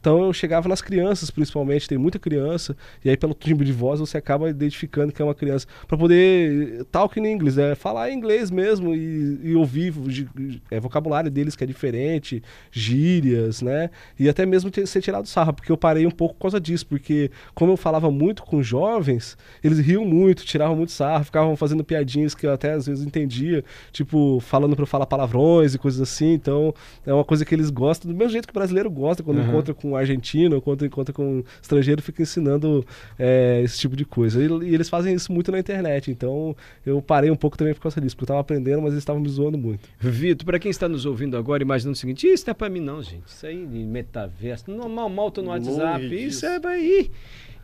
Então 0.00 0.24
eu 0.24 0.32
chegava 0.32 0.68
nas 0.68 0.80
crianças, 0.80 1.30
principalmente, 1.30 1.86
tem 1.86 1.98
muita 1.98 2.18
criança, 2.18 2.74
e 3.04 3.10
aí 3.10 3.16
pelo 3.16 3.34
timbre 3.34 3.66
de 3.66 3.72
voz 3.72 4.00
você 4.00 4.16
acaba 4.16 4.48
identificando 4.48 5.12
que 5.12 5.20
é 5.20 5.24
uma 5.24 5.34
criança, 5.34 5.66
para 5.86 5.98
poder 5.98 6.84
talk 6.86 7.20
in 7.20 7.26
inglês, 7.26 7.58
é 7.58 7.74
falar 7.74 8.10
inglês 8.10 8.50
mesmo 8.50 8.94
e, 8.94 9.38
e 9.42 9.54
ouvir 9.54 9.92
é, 10.70 10.80
vocabulário 10.80 11.30
deles 11.30 11.54
que 11.54 11.62
é 11.62 11.66
diferente, 11.66 12.42
gírias, 12.72 13.60
né? 13.60 13.90
E 14.18 14.28
até 14.28 14.46
mesmo 14.46 14.70
ter, 14.70 14.86
ser 14.86 15.02
tirado 15.02 15.28
sarro, 15.28 15.52
porque 15.52 15.70
eu 15.70 15.76
parei 15.76 16.06
um 16.06 16.10
pouco 16.10 16.34
por 16.34 16.42
causa 16.42 16.58
disso, 16.58 16.86
porque 16.86 17.30
como 17.54 17.72
eu 17.72 17.76
falava 17.76 18.10
muito 18.10 18.42
com 18.42 18.62
jovens, 18.62 19.36
eles 19.62 19.78
riam 19.78 20.04
muito, 20.04 20.44
tiravam 20.44 20.76
muito 20.76 20.92
sarro, 20.92 21.24
ficavam 21.24 21.54
fazendo 21.56 21.84
piadinhas 21.84 22.34
que 22.34 22.46
eu 22.46 22.52
até 22.52 22.72
às 22.72 22.86
vezes 22.86 23.04
entendia, 23.04 23.62
tipo, 23.92 24.40
falando 24.40 24.74
para 24.74 24.82
eu 24.82 24.86
falar 24.86 25.04
palavrões 25.04 25.74
e 25.74 25.78
coisas 25.78 26.00
assim, 26.00 26.32
então 26.32 26.72
é 27.04 27.12
uma 27.12 27.24
coisa 27.24 27.44
que 27.44 27.54
eles 27.54 27.68
gostam, 27.68 28.10
do 28.10 28.16
mesmo 28.16 28.32
jeito 28.32 28.46
que 28.46 28.52
o 28.52 28.54
brasileiro 28.54 28.90
gosta 28.90 29.22
quando 29.22 29.38
Aham. 29.38 29.48
encontra 29.48 29.74
com 29.74 29.89
com 29.90 29.96
argentino, 29.96 30.60
quando 30.60 30.86
encontra 30.86 31.12
com 31.12 31.42
estrangeiro, 31.60 32.00
fica 32.00 32.22
ensinando 32.22 32.86
é, 33.18 33.60
esse 33.64 33.78
tipo 33.78 33.96
de 33.96 34.04
coisa. 34.04 34.42
E, 34.42 34.46
e, 34.46 34.74
eles 34.74 34.88
fazem 34.88 35.14
isso 35.14 35.32
muito 35.32 35.50
na 35.50 35.58
internet, 35.58 36.10
então 36.10 36.56
eu 36.86 37.02
parei 37.02 37.30
um 37.30 37.36
pouco 37.36 37.56
também 37.56 37.74
por 37.74 37.80
causa 37.80 38.00
disso, 38.00 38.14
porque 38.16 38.22
eu 38.22 38.26
estava 38.26 38.40
aprendendo, 38.40 38.80
mas 38.80 38.92
eles 38.92 39.02
estavam 39.02 39.20
me 39.20 39.28
zoando 39.28 39.58
muito. 39.58 39.88
Vitor, 39.98 40.44
para 40.46 40.58
quem 40.58 40.70
está 40.70 40.88
nos 40.88 41.04
ouvindo 41.04 41.36
agora, 41.36 41.62
imaginando 41.62 41.94
o 41.94 41.98
seguinte, 41.98 42.26
isso 42.26 42.44
não 42.46 42.52
é 42.52 42.54
para 42.54 42.68
mim 42.68 42.80
não, 42.80 43.02
gente, 43.02 43.26
isso 43.26 43.46
aí 43.46 43.66
de 43.66 43.78
metaverso, 43.78 44.70
normal, 44.70 45.08
mal 45.08 45.30
tô 45.30 45.42
no 45.42 45.48
WhatsApp, 45.48 46.04
isso 46.14 46.46
é 46.46 46.60
para 46.60 46.78
ir, 46.78 47.10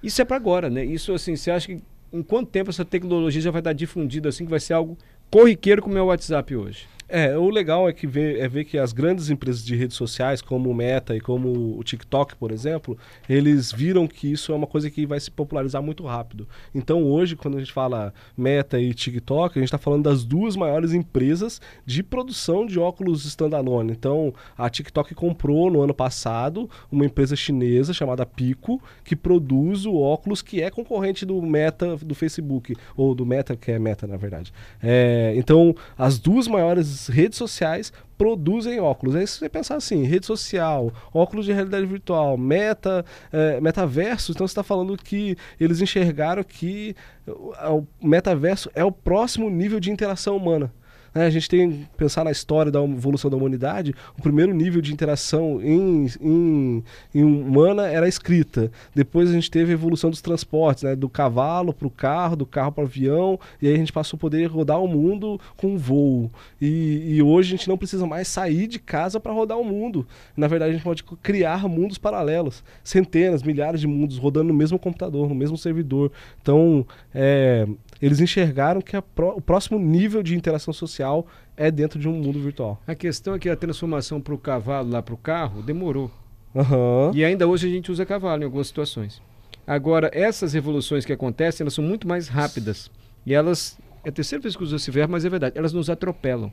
isso 0.03 0.21
é 0.21 0.25
para 0.25 0.37
agora, 0.37 0.69
né? 0.69 0.85
Isso 0.85 1.13
assim, 1.13 1.37
você 1.37 1.51
acha 1.51 1.69
que 1.69 1.81
em 2.13 2.23
quanto 2.23 2.51
tempo 2.51 2.71
essa 2.71 2.85
tecnologia 2.85 3.41
já 3.41 3.51
vai 3.51 3.61
estar 3.61 3.73
difundida 3.73 4.29
assim, 4.29 4.45
que 4.45 4.51
vai 4.51 4.61
ser 4.61 4.75
algo 4.75 4.97
corriqueiro 5.31 5.83
como 5.83 5.99
é 5.99 6.03
o 6.03 6.07
WhatsApp 6.07 6.55
hoje? 6.55 6.87
É, 7.09 7.39
o 7.39 7.49
legal 7.51 7.89
é 7.89 7.93
que 7.93 8.05
ver, 8.05 8.41
é 8.41 8.49
ver 8.49 8.65
que 8.65 8.77
as 8.77 8.93
grandes 8.93 9.31
empresas 9.31 9.65
de 9.65 9.77
redes 9.77 9.97
sociais, 9.97 10.43
como 10.43 10.69
o 10.69 10.75
Meta 10.75 11.15
e 11.15 11.21
como 11.21 11.79
o 11.79 11.85
TikTok, 11.85 12.35
por 12.35 12.51
exemplo, 12.51 12.99
eles 13.29 13.71
viram 13.71 14.09
que 14.09 14.33
isso 14.33 14.51
é 14.51 14.57
uma 14.57 14.67
coisa 14.67 14.91
que 14.91 15.07
vai 15.07 15.21
se 15.21 15.31
popularizar 15.31 15.81
muito 15.81 16.05
rápido. 16.05 16.49
Então 16.75 17.05
hoje, 17.05 17.37
quando 17.37 17.57
a 17.57 17.61
gente 17.61 17.73
fala 17.73 18.13
Meta 18.37 18.81
e 18.81 18.93
TikTok, 18.93 19.57
a 19.57 19.61
gente 19.61 19.69
está 19.69 19.79
falando 19.79 20.03
das 20.03 20.25
duas 20.25 20.57
maiores 20.57 20.93
empresas 20.93 21.61
de 21.85 22.03
produção 22.03 22.67
de 22.67 22.79
óculos 22.79 23.25
standalone. 23.25 23.93
Então 23.93 24.35
a 24.59 24.69
TikTok 24.69 25.15
comprou 25.15 25.71
no 25.71 25.83
ano 25.83 25.95
passado 25.95 26.69
uma 26.91 27.05
empresa 27.05 27.37
chinesa 27.37 27.93
chamada 27.93 28.27
Pico, 28.27 28.83
que 29.05 29.15
produz 29.15 29.87
o 29.87 29.95
óculos 29.95 30.43
que 30.43 30.61
é 30.61 30.71
concorrente 30.71 31.25
do 31.25 31.41
Meta 31.41 31.97
do 31.97 32.17
Facebook, 32.17 32.75
ou 32.97 33.15
do 33.15 33.25
Meta, 33.25 33.55
que 33.55 33.71
é 33.71 33.79
Meta 33.79 34.09
na 34.09 34.17
verdade. 34.17 34.53
É, 34.83 35.33
então 35.37 35.73
as 35.97 36.19
duas 36.19 36.49
maiores 36.49 36.96
redes 37.09 37.39
sociais 37.39 37.93
produzem 38.17 38.81
óculos. 38.81 39.15
Aí 39.15 39.27
se 39.27 39.39
você 39.39 39.49
pensar 39.49 39.77
assim, 39.77 40.05
rede 40.05 40.27
social, 40.27 40.93
óculos 41.13 41.45
de 41.45 41.53
realidade 41.53 41.87
virtual, 41.87 42.37
meta, 42.37 43.05
é, 43.33 43.61
metaverso, 43.61 44.33
então 44.33 44.47
você 44.47 44.53
está 44.53 44.63
falando 44.63 44.97
que 44.97 45.37
eles 45.61 45.81
enxergaram 45.81 46.43
que 46.43 46.97
o 47.27 47.85
metaverso 48.03 48.71
é 48.75 48.85
o 48.85 48.93
próximo 48.93 49.51
nível 49.51 49.79
de 49.79 49.91
interação 49.91 50.37
humana. 50.37 50.73
Né? 51.17 51.25
A 51.25 51.31
gente 51.31 51.49
tem 51.49 51.71
que 51.71 51.89
pensar 51.97 52.23
na 52.25 52.31
história 52.31 52.71
da 52.71 52.85
evolução 52.85 53.31
da 53.31 53.39
humanidade, 53.39 53.95
o 54.19 54.23
primeiro 54.23 54.53
nível 54.53 54.83
de 54.83 54.93
interação 54.93 55.63
em, 55.63 56.07
em, 56.21 56.85
em 57.15 57.25
humana 57.25 57.89
era 57.89 58.05
a 58.05 58.09
escrita. 58.09 58.71
Depois 58.95 59.31
a 59.31 59.33
gente 59.33 59.51
teve 59.51 59.73
a 59.73 59.75
evolução 59.75 60.11
dos 60.11 60.21
transportes, 60.21 60.85
né? 60.85 60.95
do 60.95 61.09
cavalo 61.09 61.73
para 61.73 61.89
o 61.89 61.91
carro, 61.91 62.37
do 62.37 62.45
carro 62.45 62.71
para 62.71 62.85
o 62.85 62.87
avião, 62.87 63.41
e 63.63 63.67
aí 63.67 63.75
a 63.75 63.79
gente 63.79 63.95
passou 63.95 64.19
a 64.19 64.21
poder 64.21 64.45
rodar 64.47 64.79
o 64.79 64.87
mundo 64.87 65.41
com 65.57 65.79
voo. 65.79 66.31
E, 66.61 67.15
e 67.17 67.23
hoje 67.23 67.55
a 67.55 67.57
gente 67.57 67.69
não 67.69 67.79
precisa 67.79 68.07
mais 68.07 68.29
sair 68.29 68.67
de 68.67 68.79
casa 68.79 69.19
para 69.19 69.33
rodar 69.33 69.59
o 69.59 69.65
mundo. 69.65 70.07
Na 70.37 70.47
verdade, 70.47 70.73
a 70.73 70.75
gente 70.75 70.85
pode 70.85 71.03
criar 71.23 71.67
mundos 71.67 71.97
paralelos, 71.97 72.63
centenas, 72.85 73.43
milhares 73.43 73.81
de 73.81 73.87
mundos 73.87 74.19
rodando 74.19 74.49
no 74.49 74.55
mesmo 74.55 74.79
computador, 74.79 75.31
no 75.31 75.35
mesmo 75.35 75.57
servidor. 75.57 76.13
Então, 76.43 76.87
é, 77.15 77.67
eles 78.01 78.21
enxergaram 78.21 78.81
que 78.81 78.97
o 78.97 79.41
próximo 79.41 79.79
nível 79.79 80.23
de 80.23 80.37
interação 80.37 80.73
social 80.73 81.27
é 81.57 81.71
dentro 81.71 81.99
de 81.99 82.09
um 82.09 82.13
mundo 82.13 82.41
virtual. 82.41 82.81
A 82.87 82.95
questão 82.95 83.35
é 83.35 83.39
que 83.39 83.49
a 83.49 83.57
transformação 83.57 84.21
para 84.21 84.35
o 84.35 84.39
cavalo 84.39 84.91
lá 84.91 85.03
para 85.03 85.15
o 85.15 85.19
carro 85.19 85.63
demorou. 85.63 86.11
Uhum. 86.55 87.15
E 87.15 87.25
ainda 87.25 87.47
hoje 87.47 87.67
a 87.67 87.71
gente 87.71 87.91
usa 87.91 88.07
cavalo 88.07 88.43
em 88.43 88.45
algumas 88.45 88.67
situações. 88.67 89.23
Agora, 89.67 90.11
essas 90.13 90.53
revoluções 90.53 91.05
que 91.05 91.13
acontecem, 91.13 91.65
elas 91.65 91.75
são 91.75 91.85
muito 91.85 92.07
mais 92.07 92.29
rápidas. 92.29 92.91
E 93.25 93.35
elas, 93.35 93.79
é 94.05 94.09
a 94.09 94.13
terceira 94.13 94.41
vez 94.43 94.55
que 94.55 94.63
uso 94.63 94.77
esse 94.77 94.91
verbo, 94.91 95.13
mas 95.13 95.25
é 95.25 95.29
verdade, 95.29 95.59
elas 95.59 95.73
nos 95.73 95.91
atropelam. 95.91 96.53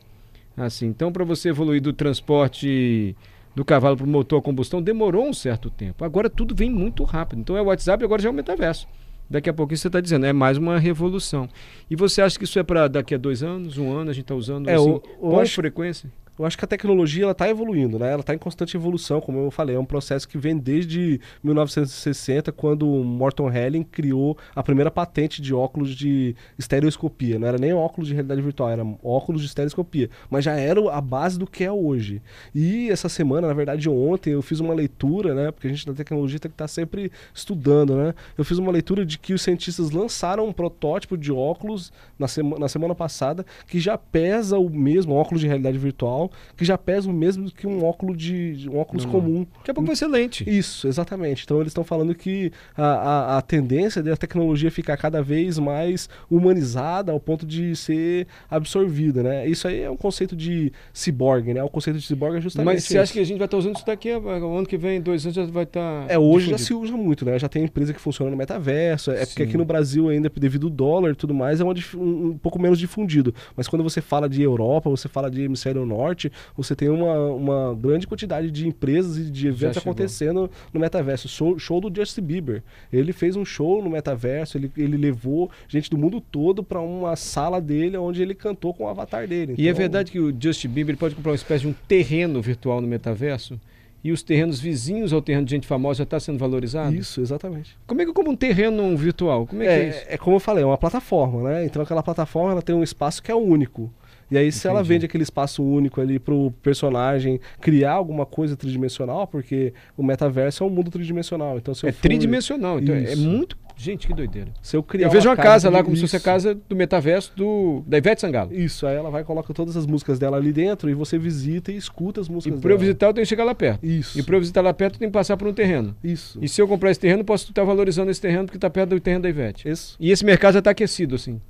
Assim, 0.57 0.87
então, 0.87 1.11
para 1.11 1.23
você 1.23 1.49
evoluir 1.49 1.81
do 1.81 1.93
transporte 1.93 3.15
do 3.55 3.63
cavalo 3.63 3.95
para 3.95 4.05
o 4.05 4.09
motor 4.09 4.39
a 4.39 4.41
combustão, 4.41 4.81
demorou 4.81 5.27
um 5.27 5.33
certo 5.33 5.69
tempo. 5.69 6.03
Agora 6.03 6.29
tudo 6.29 6.55
vem 6.55 6.69
muito 6.69 7.03
rápido. 7.03 7.39
Então 7.39 7.55
é 7.55 7.61
o 7.61 7.65
WhatsApp, 7.65 8.03
agora 8.03 8.21
já 8.21 8.29
é 8.29 8.31
o 8.31 8.35
metaverso. 8.35 8.87
Daqui 9.29 9.49
a 9.49 9.53
pouquinho 9.53 9.77
você 9.77 9.87
está 9.87 9.99
dizendo, 9.99 10.25
é 10.25 10.33
mais 10.33 10.57
uma 10.57 10.77
revolução. 10.77 11.49
E 11.89 11.95
você 11.95 12.21
acha 12.21 12.37
que 12.37 12.43
isso 12.43 12.59
é 12.59 12.63
para 12.63 12.87
daqui 12.87 13.15
a 13.15 13.17
dois 13.17 13.41
anos, 13.41 13.77
um 13.77 13.91
ano, 13.91 14.09
a 14.09 14.13
gente 14.13 14.23
está 14.23 14.35
usando 14.35 14.69
é, 14.69 14.75
assim, 14.75 15.01
com 15.19 15.39
acho... 15.39 15.55
frequência? 15.55 16.11
Eu 16.37 16.45
acho 16.45 16.57
que 16.57 16.65
a 16.65 16.67
tecnologia 16.67 17.23
ela 17.23 17.31
está 17.31 17.47
evoluindo, 17.47 17.99
né? 17.99 18.11
Ela 18.11 18.21
está 18.21 18.33
em 18.33 18.37
constante 18.37 18.75
evolução, 18.75 19.21
como 19.21 19.39
eu 19.39 19.51
falei, 19.51 19.75
é 19.75 19.79
um 19.79 19.85
processo 19.85 20.27
que 20.27 20.37
vem 20.37 20.57
desde 20.57 21.21
1960, 21.43 22.51
quando 22.51 22.87
Morton 22.87 23.51
Helling 23.51 23.83
criou 23.83 24.37
a 24.55 24.63
primeira 24.63 24.89
patente 24.89 25.41
de 25.41 25.53
óculos 25.53 25.95
de 25.95 26.35
estereoscopia. 26.57 27.37
Não 27.37 27.47
era 27.47 27.57
nem 27.57 27.73
óculos 27.73 28.07
de 28.07 28.13
realidade 28.13 28.41
virtual, 28.41 28.69
era 28.69 28.83
óculos 29.03 29.41
de 29.41 29.47
estereoscopia, 29.47 30.09
mas 30.29 30.43
já 30.43 30.53
era 30.53 30.73
a 30.91 30.99
base 30.99 31.37
do 31.37 31.45
que 31.45 31.63
é 31.63 31.71
hoje. 31.71 32.21
E 32.53 32.89
essa 32.89 33.07
semana, 33.07 33.47
na 33.47 33.53
verdade, 33.53 33.87
ontem 33.87 34.31
eu 34.31 34.41
fiz 34.41 34.59
uma 34.59 34.73
leitura, 34.73 35.35
né? 35.35 35.51
Porque 35.51 35.67
a 35.67 35.69
gente 35.69 35.85
da 35.85 35.93
tecnologia 35.93 36.39
tem 36.39 36.49
que 36.49 36.55
estar 36.55 36.65
tá 36.65 36.67
sempre 36.67 37.11
estudando, 37.33 37.95
né? 37.95 38.15
Eu 38.35 38.43
fiz 38.43 38.57
uma 38.57 38.71
leitura 38.71 39.05
de 39.05 39.19
que 39.19 39.33
os 39.33 39.41
cientistas 39.41 39.91
lançaram 39.91 40.47
um 40.47 40.53
protótipo 40.53 41.15
de 41.15 41.31
óculos 41.31 41.93
na, 42.17 42.27
sema 42.27 42.57
na 42.57 42.67
semana 42.67 42.95
passada 42.95 43.45
que 43.67 43.79
já 43.79 43.97
pesa 43.97 44.57
o 44.57 44.69
mesmo 44.69 45.13
óculos 45.13 45.41
de 45.41 45.47
realidade 45.47 45.77
virtual 45.77 46.22
que 46.55 46.65
já 46.65 46.77
pesa 46.77 47.09
o 47.09 47.13
mesmo 47.13 47.51
que 47.51 47.67
um 47.67 47.83
óculos 47.83 48.17
de 48.17 48.69
um 48.69 48.77
óculos 48.77 49.05
comum. 49.05 49.45
Que 49.63 49.71
é 49.71 49.73
pouco 49.73 49.87
vai 49.87 49.95
ser 49.95 50.07
lente. 50.07 50.47
Isso, 50.49 50.87
exatamente. 50.87 51.43
Então 51.43 51.57
eles 51.57 51.69
estão 51.69 51.83
falando 51.83 52.13
que 52.13 52.51
a, 52.75 52.83
a, 52.83 53.37
a 53.37 53.41
tendência 53.41 54.01
da 54.01 54.15
tecnologia 54.15 54.71
ficar 54.71 54.97
cada 54.97 55.21
vez 55.21 55.57
mais 55.59 56.09
humanizada 56.29 57.11
ao 57.11 57.19
ponto 57.19 57.45
de 57.45 57.75
ser 57.75 58.27
absorvida, 58.49 59.23
né? 59.23 59.47
Isso 59.47 59.67
aí 59.67 59.81
é 59.81 59.89
um 59.89 59.97
conceito 59.97 60.35
de 60.35 60.71
ciborgue, 60.93 61.53
né? 61.53 61.63
O 61.63 61.69
conceito 61.69 61.99
de 61.99 62.05
ciborgue 62.05 62.37
é 62.37 62.41
justamente 62.41 62.73
Mas 62.73 62.83
você 62.83 62.97
acha 62.97 63.13
que 63.13 63.19
a 63.19 63.23
gente 63.23 63.37
vai 63.37 63.45
estar 63.45 63.57
usando 63.57 63.75
isso 63.75 63.85
daqui, 63.85 64.11
o 64.11 64.57
ano 64.57 64.65
que 64.65 64.77
vem, 64.77 65.01
dois 65.01 65.25
anos 65.25 65.35
já 65.35 65.45
vai 65.45 65.63
estar... 65.63 66.05
É, 66.09 66.17
hoje 66.17 66.47
difundido. 66.47 66.57
já 66.57 66.57
se 66.57 66.73
usa 66.73 66.97
muito, 66.97 67.25
né? 67.25 67.39
Já 67.39 67.49
tem 67.49 67.63
empresa 67.63 67.93
que 67.93 67.99
funciona 67.99 68.29
no 68.29 68.37
metaverso, 68.37 69.11
é 69.11 69.17
Sim. 69.17 69.25
porque 69.27 69.43
aqui 69.43 69.57
no 69.57 69.65
Brasil 69.65 70.09
ainda, 70.09 70.31
devido 70.35 70.67
ao 70.67 70.69
dólar 70.69 71.11
e 71.11 71.15
tudo 71.15 71.33
mais, 71.33 71.59
é 71.59 71.63
um, 71.63 71.71
um 71.97 72.37
pouco 72.37 72.59
menos 72.59 72.79
difundido. 72.79 73.33
Mas 73.55 73.67
quando 73.67 73.83
você 73.83 74.01
fala 74.01 74.29
de 74.29 74.41
Europa, 74.41 74.89
você 74.89 75.07
fala 75.07 75.29
de 75.29 75.41
hemisfério 75.43 75.85
norte, 75.85 76.12
você 76.55 76.75
tem 76.75 76.89
uma, 76.89 77.17
uma 77.31 77.75
grande 77.75 78.07
quantidade 78.07 78.51
de 78.51 78.67
empresas 78.67 79.17
e 79.17 79.31
de 79.31 79.47
eventos 79.47 79.77
acontecendo 79.77 80.49
no 80.73 80.79
metaverso. 80.79 81.27
Show, 81.27 81.57
show 81.59 81.81
do 81.81 81.93
Justin 81.93 82.21
Bieber. 82.21 82.63
Ele 82.91 83.13
fez 83.13 83.35
um 83.35 83.45
show 83.45 83.83
no 83.83 83.89
metaverso, 83.89 84.57
ele, 84.57 84.71
ele 84.77 84.97
levou 84.97 85.49
gente 85.67 85.89
do 85.89 85.97
mundo 85.97 86.21
todo 86.21 86.63
para 86.63 86.79
uma 86.79 87.15
sala 87.15 87.61
dele 87.61 87.97
onde 87.97 88.21
ele 88.21 88.33
cantou 88.33 88.73
com 88.73 88.85
o 88.85 88.87
avatar 88.87 89.27
dele. 89.27 89.53
Então... 89.53 89.63
E 89.63 89.67
é 89.67 89.71
então 89.71 89.77
verdade 89.77 90.11
que 90.11 90.19
o 90.19 90.33
Justin 90.37 90.69
Bieber 90.69 90.97
pode 90.97 91.15
comprar 91.15 91.31
uma 91.31 91.35
espécie 91.35 91.61
de 91.61 91.67
um 91.67 91.75
terreno 91.87 92.41
virtual 92.41 92.81
no 92.81 92.87
metaverso? 92.87 93.59
e 94.03 94.11
os 94.11 94.21
terrenos 94.21 94.59
vizinhos 94.59 95.13
ao 95.13 95.21
terreno 95.21 95.45
de 95.45 95.51
gente 95.51 95.65
famosa 95.65 95.99
já 95.99 96.03
está 96.03 96.19
sendo 96.19 96.37
valorizado? 96.37 96.93
Isso, 96.93 97.21
exatamente. 97.21 97.77
Como 97.87 98.01
é 98.01 98.05
que 98.05 98.11
é 98.11 98.13
como 98.13 98.31
um 98.31 98.35
terreno 98.35 98.95
virtual? 98.97 99.47
Como 99.47 99.63
é, 99.63 99.65
é, 99.65 99.69
que 99.69 99.85
é 99.85 99.89
isso? 99.89 100.05
É 100.09 100.17
como 100.17 100.35
eu 100.35 100.39
falei, 100.41 100.63
é 100.63 100.67
uma 100.67 100.77
plataforma, 100.77 101.49
né? 101.49 101.65
Então 101.65 101.81
aquela 101.81 102.03
plataforma 102.03 102.51
ela 102.51 102.61
tem 102.61 102.75
um 102.75 102.83
espaço 102.83 103.23
que 103.23 103.31
é 103.31 103.35
único. 103.35 103.91
E 104.33 104.37
aí, 104.37 104.51
se 104.51 104.67
ela 104.67 104.81
vende 104.81 105.05
aquele 105.05 105.23
espaço 105.23 105.63
único 105.63 106.01
ali 106.01 106.17
pro 106.17 106.51
personagem 106.63 107.39
criar 107.61 107.91
alguma 107.91 108.25
coisa 108.25 108.57
tridimensional, 108.57 109.27
porque 109.27 109.73
o 109.95 110.03
metaverso 110.03 110.63
é 110.63 110.67
um 110.67 110.71
mundo 110.71 110.89
tridimensional. 110.89 111.57
Então, 111.57 111.73
se 111.75 111.87
é 111.87 111.91
for... 111.91 112.01
tridimensional, 112.01 112.79
então 112.79 112.95
é 112.95 113.15
muito. 113.15 113.57
Gente, 113.75 114.07
que 114.07 114.13
doideira. 114.13 114.51
Se 114.61 114.75
eu 114.75 114.83
criar 114.83 115.07
eu 115.07 115.11
vejo 115.11 115.29
uma, 115.29 115.35
casa, 115.35 115.47
casa 115.47 115.69
lá 115.69 115.83
como 115.83 115.95
isso. 115.95 116.07
se 116.07 116.11
fosse 116.11 116.17
a 116.17 116.31
casa 116.31 116.55
do 116.55 116.75
metaverso 116.75 117.31
do, 117.35 117.83
da 117.85 117.97
Ivete 117.97 118.21
Sangalo. 118.21 118.53
Isso, 118.53 118.85
aí 118.85 118.95
ela 118.95 119.09
vai 119.09 119.21
e 119.21 119.25
coloca 119.25 119.53
todas 119.53 119.75
as 119.75 119.85
músicas 119.85 120.19
dela 120.19 120.37
ali 120.37 120.51
dentro 120.51 120.89
e 120.89 120.93
você 120.93 121.17
visita 121.17 121.71
e 121.71 121.75
escuta 121.75 122.21
as 122.21 122.29
músicas 122.29 122.59
e 122.59 122.61
pra 122.61 122.71
eu 122.71 122.77
visitar, 122.77 123.07
eu 123.07 123.13
tenho 123.13 123.25
que 123.25 123.29
chegar 123.29 123.43
lá 123.43 123.55
perto. 123.55 123.85
Isso. 123.85 124.17
E 124.17 124.23
pra 124.23 124.35
eu 124.35 124.39
visitar 124.39 124.61
lá 124.61 124.73
perto, 124.73 124.95
eu 124.95 124.99
tenho 124.99 125.11
que 125.11 125.17
passar 125.17 125.37
por 125.37 125.47
um 125.47 125.53
terreno. 125.53 125.95
Isso. 126.03 126.39
E 126.41 126.47
se 126.47 126.61
eu 126.61 126.67
comprar 126.67 126.91
esse 126.91 126.99
terreno, 126.99 127.23
posso 127.23 127.49
estar 127.49 127.63
valorizando 127.63 128.09
esse 128.11 128.21
terreno 128.21 128.45
porque 128.45 128.57
está 128.57 128.69
perto 128.69 128.89
do 128.89 128.99
terreno 128.99 129.23
da 129.23 129.29
Ivete. 129.29 129.67
Isso. 129.67 129.97
E 129.99 130.11
esse 130.11 130.23
mercado 130.23 130.53
já 130.53 130.59
está 130.59 130.71
aquecido, 130.71 131.15
assim. 131.15 131.41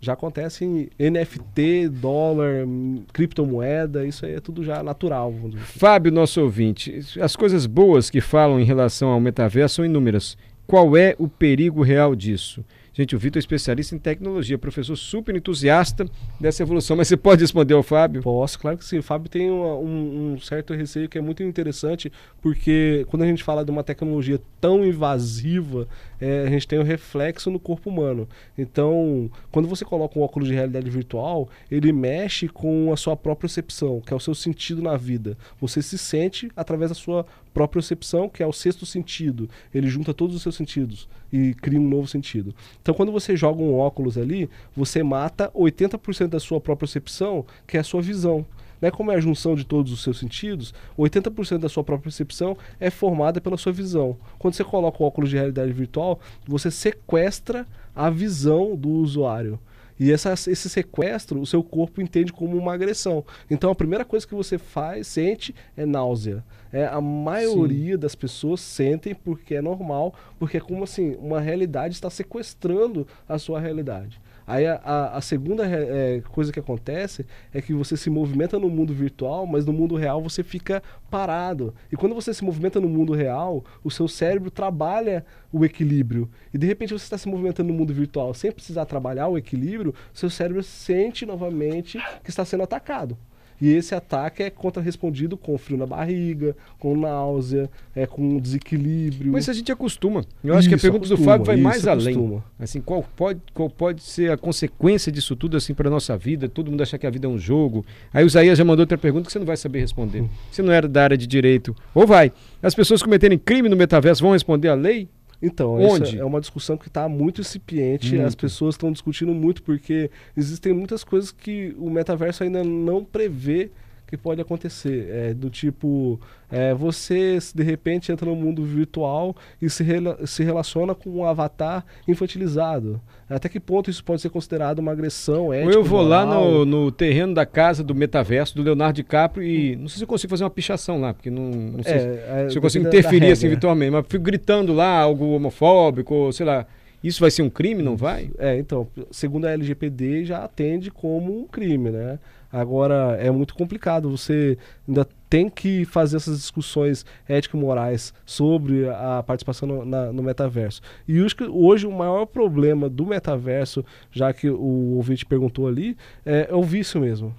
Já 0.00 0.12
acontece 0.12 0.64
em 0.64 0.88
NFT, 0.98 1.88
dólar, 1.88 2.64
criptomoeda, 3.12 4.06
isso 4.06 4.24
aí 4.24 4.34
é 4.34 4.40
tudo 4.40 4.62
já 4.62 4.82
natural. 4.82 5.34
Fábio, 5.56 6.12
nosso 6.12 6.40
ouvinte, 6.40 7.00
as 7.20 7.34
coisas 7.34 7.66
boas 7.66 8.08
que 8.08 8.20
falam 8.20 8.60
em 8.60 8.64
relação 8.64 9.08
ao 9.08 9.20
metaverso 9.20 9.76
são 9.76 9.84
inúmeras. 9.84 10.36
Qual 10.68 10.96
é 10.96 11.16
o 11.18 11.26
perigo 11.26 11.82
real 11.82 12.14
disso? 12.14 12.64
Gente, 12.98 13.14
o 13.14 13.18
Vitor 13.18 13.38
é 13.38 13.38
especialista 13.38 13.94
em 13.94 13.98
tecnologia, 13.98 14.58
professor 14.58 14.96
super 14.96 15.36
entusiasta 15.36 16.04
dessa 16.40 16.64
evolução, 16.64 16.96
mas 16.96 17.06
você 17.06 17.16
pode 17.16 17.40
responder 17.40 17.74
ao 17.74 17.82
Fábio? 17.84 18.22
Posso, 18.22 18.58
claro 18.58 18.76
que 18.76 18.84
sim. 18.84 18.98
O 18.98 19.02
Fábio 19.04 19.30
tem 19.30 19.48
um, 19.48 20.32
um, 20.32 20.40
certo 20.40 20.74
receio 20.74 21.08
que 21.08 21.16
é 21.16 21.20
muito 21.20 21.40
interessante, 21.44 22.12
porque 22.42 23.06
quando 23.08 23.22
a 23.22 23.26
gente 23.26 23.44
fala 23.44 23.64
de 23.64 23.70
uma 23.70 23.84
tecnologia 23.84 24.40
tão 24.60 24.84
invasiva, 24.84 25.86
é, 26.20 26.42
a 26.48 26.50
gente 26.50 26.66
tem 26.66 26.76
o 26.76 26.82
um 26.82 26.84
reflexo 26.84 27.52
no 27.52 27.60
corpo 27.60 27.88
humano. 27.88 28.28
Então, 28.58 29.30
quando 29.52 29.68
você 29.68 29.84
coloca 29.84 30.18
um 30.18 30.22
óculos 30.22 30.48
de 30.48 30.54
realidade 30.54 30.90
virtual, 30.90 31.48
ele 31.70 31.92
mexe 31.92 32.48
com 32.48 32.92
a 32.92 32.96
sua 32.96 33.16
própria 33.16 33.42
percepção, 33.42 34.00
que 34.00 34.12
é 34.12 34.16
o 34.16 34.20
seu 34.20 34.34
sentido 34.34 34.82
na 34.82 34.96
vida. 34.96 35.38
Você 35.60 35.80
se 35.82 35.96
sente 35.96 36.50
através 36.56 36.90
da 36.90 36.96
sua 36.96 37.24
própria 37.58 37.80
percepção, 37.80 38.28
que 38.28 38.40
é 38.40 38.46
o 38.46 38.52
sexto 38.52 38.86
sentido. 38.86 39.50
Ele 39.74 39.88
junta 39.88 40.14
todos 40.14 40.36
os 40.36 40.42
seus 40.42 40.54
sentidos 40.54 41.08
e 41.32 41.54
cria 41.54 41.80
um 41.80 41.88
novo 41.88 42.06
sentido. 42.06 42.54
Então, 42.80 42.94
quando 42.94 43.10
você 43.10 43.36
joga 43.36 43.60
um 43.60 43.74
óculos 43.74 44.16
ali, 44.16 44.48
você 44.76 45.02
mata 45.02 45.50
80% 45.52 46.28
da 46.28 46.38
sua 46.38 46.60
própria 46.60 46.86
percepção, 46.86 47.44
que 47.66 47.76
é 47.76 47.80
a 47.80 47.84
sua 47.84 48.00
visão. 48.00 48.46
né, 48.80 48.92
como 48.92 49.10
é 49.10 49.16
a 49.16 49.20
junção 49.20 49.56
de 49.56 49.64
todos 49.64 49.90
os 49.92 50.04
seus 50.04 50.20
sentidos, 50.20 50.72
80% 50.96 51.58
da 51.58 51.68
sua 51.68 51.82
própria 51.82 52.04
percepção 52.04 52.56
é 52.78 52.90
formada 52.90 53.40
pela 53.40 53.56
sua 53.56 53.72
visão. 53.72 54.16
Quando 54.38 54.54
você 54.54 54.62
coloca 54.62 55.02
o 55.02 55.06
óculos 55.06 55.30
de 55.30 55.36
realidade 55.36 55.72
virtual, 55.72 56.20
você 56.46 56.70
sequestra 56.70 57.66
a 57.92 58.08
visão 58.08 58.76
do 58.76 58.88
usuário. 58.88 59.58
E 59.98 60.12
essa, 60.12 60.32
esse 60.32 60.68
sequestro, 60.68 61.40
o 61.40 61.46
seu 61.46 61.62
corpo 61.62 62.00
entende 62.00 62.32
como 62.32 62.56
uma 62.56 62.74
agressão. 62.74 63.24
Então 63.50 63.70
a 63.70 63.74
primeira 63.74 64.04
coisa 64.04 64.26
que 64.26 64.34
você 64.34 64.58
faz, 64.58 65.06
sente, 65.06 65.54
é 65.76 65.84
náusea. 65.84 66.44
É, 66.72 66.86
a 66.86 67.00
maioria 67.00 67.94
Sim. 67.94 67.98
das 67.98 68.14
pessoas 68.14 68.60
sentem 68.60 69.14
porque 69.14 69.54
é 69.54 69.62
normal, 69.62 70.14
porque 70.38 70.58
é 70.58 70.60
como 70.60 70.84
assim, 70.84 71.16
uma 71.16 71.40
realidade 71.40 71.94
está 71.94 72.10
sequestrando 72.10 73.06
a 73.28 73.38
sua 73.38 73.58
realidade. 73.58 74.20
Aí 74.48 74.66
a, 74.66 74.76
a, 74.76 75.18
a 75.18 75.20
segunda 75.20 75.66
é, 75.66 76.22
coisa 76.30 76.50
que 76.50 76.58
acontece 76.58 77.26
é 77.52 77.60
que 77.60 77.74
você 77.74 77.98
se 77.98 78.08
movimenta 78.08 78.58
no 78.58 78.70
mundo 78.70 78.94
virtual, 78.94 79.46
mas 79.46 79.66
no 79.66 79.74
mundo 79.74 79.94
real 79.94 80.22
você 80.22 80.42
fica 80.42 80.82
parado. 81.10 81.74
E 81.92 81.96
quando 81.96 82.14
você 82.14 82.32
se 82.32 82.42
movimenta 82.42 82.80
no 82.80 82.88
mundo 82.88 83.12
real, 83.12 83.62
o 83.84 83.90
seu 83.90 84.08
cérebro 84.08 84.50
trabalha 84.50 85.22
o 85.52 85.66
equilíbrio. 85.66 86.30
E 86.52 86.56
de 86.56 86.66
repente 86.66 86.94
você 86.94 87.04
está 87.04 87.18
se 87.18 87.28
movimentando 87.28 87.70
no 87.70 87.78
mundo 87.78 87.92
virtual 87.92 88.32
sem 88.32 88.50
precisar 88.50 88.86
trabalhar 88.86 89.28
o 89.28 89.36
equilíbrio, 89.36 89.94
seu 90.14 90.30
cérebro 90.30 90.62
sente 90.62 91.26
novamente 91.26 91.98
que 92.24 92.30
está 92.30 92.42
sendo 92.42 92.62
atacado. 92.62 93.18
E 93.60 93.72
esse 93.72 93.94
ataque 93.94 94.42
é 94.42 94.50
contrarrespondido 94.50 95.36
com 95.36 95.56
frio 95.58 95.76
na 95.76 95.86
barriga, 95.86 96.56
com 96.78 96.96
náusea, 96.96 97.68
é, 97.94 98.06
com 98.06 98.38
desequilíbrio. 98.38 99.32
Mas 99.32 99.48
a 99.48 99.52
gente 99.52 99.70
acostuma. 99.72 100.24
Eu 100.42 100.54
acho 100.54 100.60
isso, 100.60 100.68
que 100.68 100.74
a 100.74 100.78
pergunta 100.78 101.06
acostuma, 101.06 101.18
do 101.18 101.24
Fábio 101.24 101.46
vai 101.46 101.56
mais 101.56 101.86
acostuma. 101.86 102.26
além. 102.26 102.42
Assim, 102.58 102.80
qual 102.80 103.04
pode, 103.16 103.40
qual 103.52 103.68
pode 103.68 104.02
ser 104.02 104.30
a 104.30 104.36
consequência 104.36 105.10
disso 105.10 105.34
tudo 105.34 105.56
assim 105.56 105.74
para 105.74 105.90
nossa 105.90 106.16
vida? 106.16 106.48
Todo 106.48 106.70
mundo 106.70 106.82
achar 106.82 106.98
que 106.98 107.06
a 107.06 107.10
vida 107.10 107.26
é 107.26 107.30
um 107.30 107.38
jogo. 107.38 107.84
Aí 108.12 108.24
o 108.24 108.26
Isaías 108.26 108.56
já 108.56 108.64
mandou 108.64 108.82
outra 108.82 108.98
pergunta 108.98 109.26
que 109.26 109.32
você 109.32 109.38
não 109.38 109.46
vai 109.46 109.56
saber 109.56 109.80
responder. 109.80 110.22
Hum. 110.22 110.28
Você 110.50 110.62
não 110.62 110.72
era 110.72 110.86
da 110.88 111.02
área 111.02 111.16
de 111.16 111.26
direito. 111.26 111.74
Ou 111.94 112.06
vai. 112.06 112.32
As 112.62 112.74
pessoas 112.74 113.02
cometerem 113.02 113.38
crime 113.38 113.68
no 113.68 113.76
metaverso 113.76 114.22
vão 114.22 114.32
responder 114.32 114.68
a 114.68 114.74
lei? 114.74 115.08
Então, 115.40 115.74
Onde? 115.74 116.18
é 116.18 116.24
uma 116.24 116.40
discussão 116.40 116.76
que 116.76 116.88
está 116.88 117.08
muito 117.08 117.40
incipiente, 117.40 118.14
muito. 118.14 118.26
as 118.26 118.34
pessoas 118.34 118.74
estão 118.74 118.90
discutindo 118.90 119.32
muito, 119.32 119.62
porque 119.62 120.10
existem 120.36 120.72
muitas 120.72 121.04
coisas 121.04 121.30
que 121.30 121.74
o 121.78 121.88
metaverso 121.88 122.42
ainda 122.42 122.64
não 122.64 123.04
prevê 123.04 123.70
que 124.08 124.16
pode 124.16 124.40
acontecer. 124.40 125.08
É, 125.10 125.34
do 125.34 125.50
tipo, 125.50 126.18
é, 126.50 126.72
você 126.72 127.38
de 127.54 127.62
repente 127.62 128.10
entra 128.10 128.26
no 128.26 128.34
mundo 128.34 128.64
virtual 128.64 129.36
e 129.60 129.68
se, 129.68 129.84
rela 129.84 130.26
se 130.26 130.42
relaciona 130.42 130.94
com 130.94 131.10
um 131.10 131.24
avatar 131.24 131.84
infantilizado. 132.08 133.00
Até 133.28 133.48
que 133.48 133.60
ponto 133.60 133.90
isso 133.90 134.02
pode 134.02 134.22
ser 134.22 134.30
considerado 134.30 134.78
uma 134.78 134.92
agressão 134.92 135.52
ética? 135.52 135.68
Ou 135.68 135.74
eu 135.74 135.84
vou 135.84 136.00
lá 136.00 136.24
no, 136.24 136.64
no, 136.64 136.90
terreno 136.90 137.34
da 137.34 137.44
casa 137.44 137.84
do 137.84 137.94
metaverso 137.94 138.56
do 138.56 138.62
Leonardo 138.62 138.96
DiCaprio 138.96 139.46
e 139.46 139.76
não 139.76 139.88
sei 139.88 139.98
se 139.98 140.04
eu 140.04 140.08
consigo 140.08 140.30
fazer 140.30 140.44
uma 140.44 140.50
pichação 140.50 140.98
lá, 140.98 141.12
porque 141.12 141.28
não, 141.28 141.50
não 141.50 141.82
sei 141.82 141.92
é, 141.92 141.98
se, 141.98 142.06
é, 142.06 142.48
se, 142.48 142.56
eu 142.56 142.62
consigo 142.62 142.88
interferir 142.88 143.30
assim 143.30 143.48
virtualmente, 143.48 143.90
mas 143.90 144.06
fico 144.08 144.24
gritando 144.24 144.72
lá 144.72 144.98
algo 144.98 145.34
homofóbico, 145.34 146.32
sei 146.32 146.46
lá. 146.46 146.66
Isso 147.04 147.20
vai 147.20 147.30
ser 147.30 147.42
um 147.42 147.50
crime, 147.50 147.80
não 147.80 147.96
vai? 147.96 148.28
É, 148.38 148.58
então, 148.58 148.88
segundo 149.10 149.44
a 149.46 149.52
LGPD 149.52 150.24
já 150.24 150.44
atende 150.44 150.90
como 150.90 151.42
um 151.42 151.46
crime, 151.46 151.90
né? 151.90 152.18
Agora 152.50 153.16
é 153.20 153.30
muito 153.30 153.54
complicado, 153.54 154.08
você 154.08 154.56
ainda 154.86 155.06
tem 155.28 155.50
que 155.50 155.84
fazer 155.84 156.16
essas 156.16 156.38
discussões 156.38 157.04
ético-morais 157.28 158.14
sobre 158.24 158.88
a 158.88 159.22
participação 159.22 159.68
no, 159.68 159.84
na, 159.84 160.12
no 160.12 160.22
metaverso. 160.22 160.80
E 161.06 161.20
hoje, 161.20 161.36
hoje 161.50 161.86
o 161.86 161.92
maior 161.92 162.24
problema 162.24 162.88
do 162.88 163.04
metaverso, 163.04 163.84
já 164.10 164.32
que 164.32 164.48
o 164.48 164.96
ouvinte 164.96 165.26
perguntou 165.26 165.68
ali, 165.68 165.96
é, 166.24 166.48
é 166.50 166.54
o 166.54 166.62
vício 166.62 167.00
mesmo. 167.00 167.34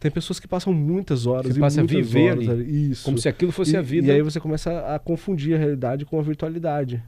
Tem 0.00 0.10
pessoas 0.10 0.38
que 0.38 0.46
passam 0.46 0.72
muitas 0.72 1.26
horas 1.26 1.52
você 1.52 1.58
e 1.58 1.60
passa 1.60 1.80
muitas 1.80 1.96
a 1.96 2.00
viver 2.00 2.30
horas 2.30 2.48
ali, 2.48 2.90
Isso. 2.90 3.04
como 3.04 3.18
se 3.18 3.28
aquilo 3.28 3.52
fosse 3.52 3.74
e, 3.74 3.76
a 3.76 3.82
vida. 3.82 4.08
E 4.08 4.10
aí 4.10 4.22
você 4.22 4.40
começa 4.40 4.94
a 4.94 4.98
confundir 4.98 5.54
a 5.54 5.58
realidade 5.58 6.04
com 6.04 6.18
a 6.18 6.22
virtualidade. 6.22 7.02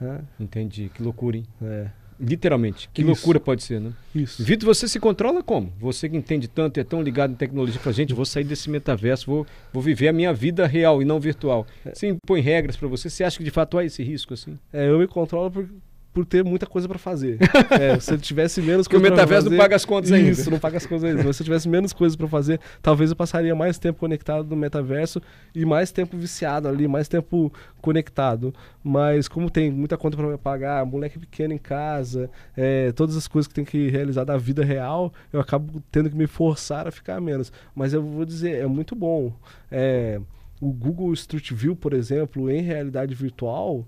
Né? 0.00 0.20
Entendi, 0.38 0.90
que 0.92 1.02
loucura, 1.02 1.36
hein? 1.36 1.46
É. 1.62 2.01
Literalmente. 2.22 2.88
Que 2.94 3.02
Isso. 3.02 3.08
loucura 3.10 3.40
pode 3.40 3.64
ser, 3.64 3.80
né? 3.80 3.92
Isso. 4.14 4.44
Vitor, 4.44 4.72
você 4.72 4.86
se 4.86 5.00
controla 5.00 5.42
como? 5.42 5.72
Você 5.80 6.08
que 6.08 6.16
entende 6.16 6.46
tanto 6.46 6.78
e 6.78 6.80
é 6.80 6.84
tão 6.84 7.02
ligado 7.02 7.32
em 7.32 7.34
tecnologia, 7.34 7.80
fala, 7.80 7.92
gente, 7.92 8.14
vou 8.14 8.24
sair 8.24 8.44
desse 8.44 8.70
metaverso, 8.70 9.26
vou, 9.26 9.46
vou 9.72 9.82
viver 9.82 10.06
a 10.06 10.12
minha 10.12 10.32
vida 10.32 10.64
real 10.64 11.02
e 11.02 11.04
não 11.04 11.18
virtual. 11.18 11.66
É. 11.84 11.92
Você 11.92 12.06
impõe 12.06 12.40
regras 12.40 12.76
para 12.76 12.86
você, 12.86 13.10
você 13.10 13.24
acha 13.24 13.38
que 13.38 13.44
de 13.44 13.50
fato 13.50 13.76
há 13.76 13.84
esse 13.84 14.04
risco 14.04 14.34
assim? 14.34 14.56
É, 14.72 14.88
eu 14.88 15.00
me 15.00 15.08
controlo 15.08 15.50
por, 15.50 15.68
por 16.12 16.26
ter 16.26 16.44
muita 16.44 16.66
coisa 16.66 16.86
para 16.86 16.98
fazer. 16.98 17.38
é, 17.80 17.98
se 17.98 18.12
eu 18.12 18.18
tivesse 18.18 18.60
menos 18.60 18.86
coisa 18.86 19.00
Porque 19.00 19.12
o 19.12 19.16
metaverso 19.16 19.48
não 19.48 19.56
paga 19.56 19.76
as 19.76 19.84
contas 19.84 20.12
ainda. 20.12 20.30
Isso, 20.30 20.50
não 20.50 20.58
paga 20.58 20.76
as 20.76 20.86
contas 20.86 21.04
ainda. 21.04 21.24
Mas 21.24 21.36
se 21.36 21.42
eu 21.42 21.44
tivesse 21.44 21.68
menos 21.68 21.92
coisas 21.92 22.16
para 22.16 22.28
fazer, 22.28 22.60
talvez 22.82 23.10
eu 23.10 23.16
passaria 23.16 23.54
mais 23.54 23.78
tempo 23.78 23.98
conectado 23.98 24.48
no 24.48 24.56
metaverso 24.56 25.22
e 25.54 25.64
mais 25.64 25.90
tempo 25.90 26.16
viciado 26.16 26.68
ali, 26.68 26.86
mais 26.86 27.08
tempo 27.08 27.52
conectado. 27.80 28.54
Mas 28.84 29.26
como 29.26 29.48
tem 29.48 29.70
muita 29.70 29.96
conta 29.96 30.16
para 30.16 30.36
pagar, 30.36 30.84
moleque 30.84 31.18
pequeno 31.18 31.54
em 31.54 31.58
casa, 31.58 32.30
é, 32.56 32.92
todas 32.92 33.16
as 33.16 33.26
coisas 33.26 33.48
que 33.48 33.54
tem 33.54 33.64
que 33.64 33.88
realizar 33.88 34.24
da 34.24 34.36
vida 34.36 34.62
real, 34.64 35.12
eu 35.32 35.40
acabo 35.40 35.82
tendo 35.90 36.10
que 36.10 36.16
me 36.16 36.26
forçar 36.26 36.86
a 36.86 36.90
ficar 36.90 37.20
menos. 37.20 37.50
Mas 37.74 37.94
eu 37.94 38.02
vou 38.02 38.24
dizer, 38.24 38.62
é 38.62 38.66
muito 38.66 38.94
bom. 38.94 39.32
É, 39.70 40.20
o 40.60 40.70
Google 40.72 41.12
Street 41.14 41.52
View, 41.52 41.74
por 41.74 41.94
exemplo, 41.94 42.50
em 42.50 42.60
realidade 42.60 43.14
virtual, 43.14 43.86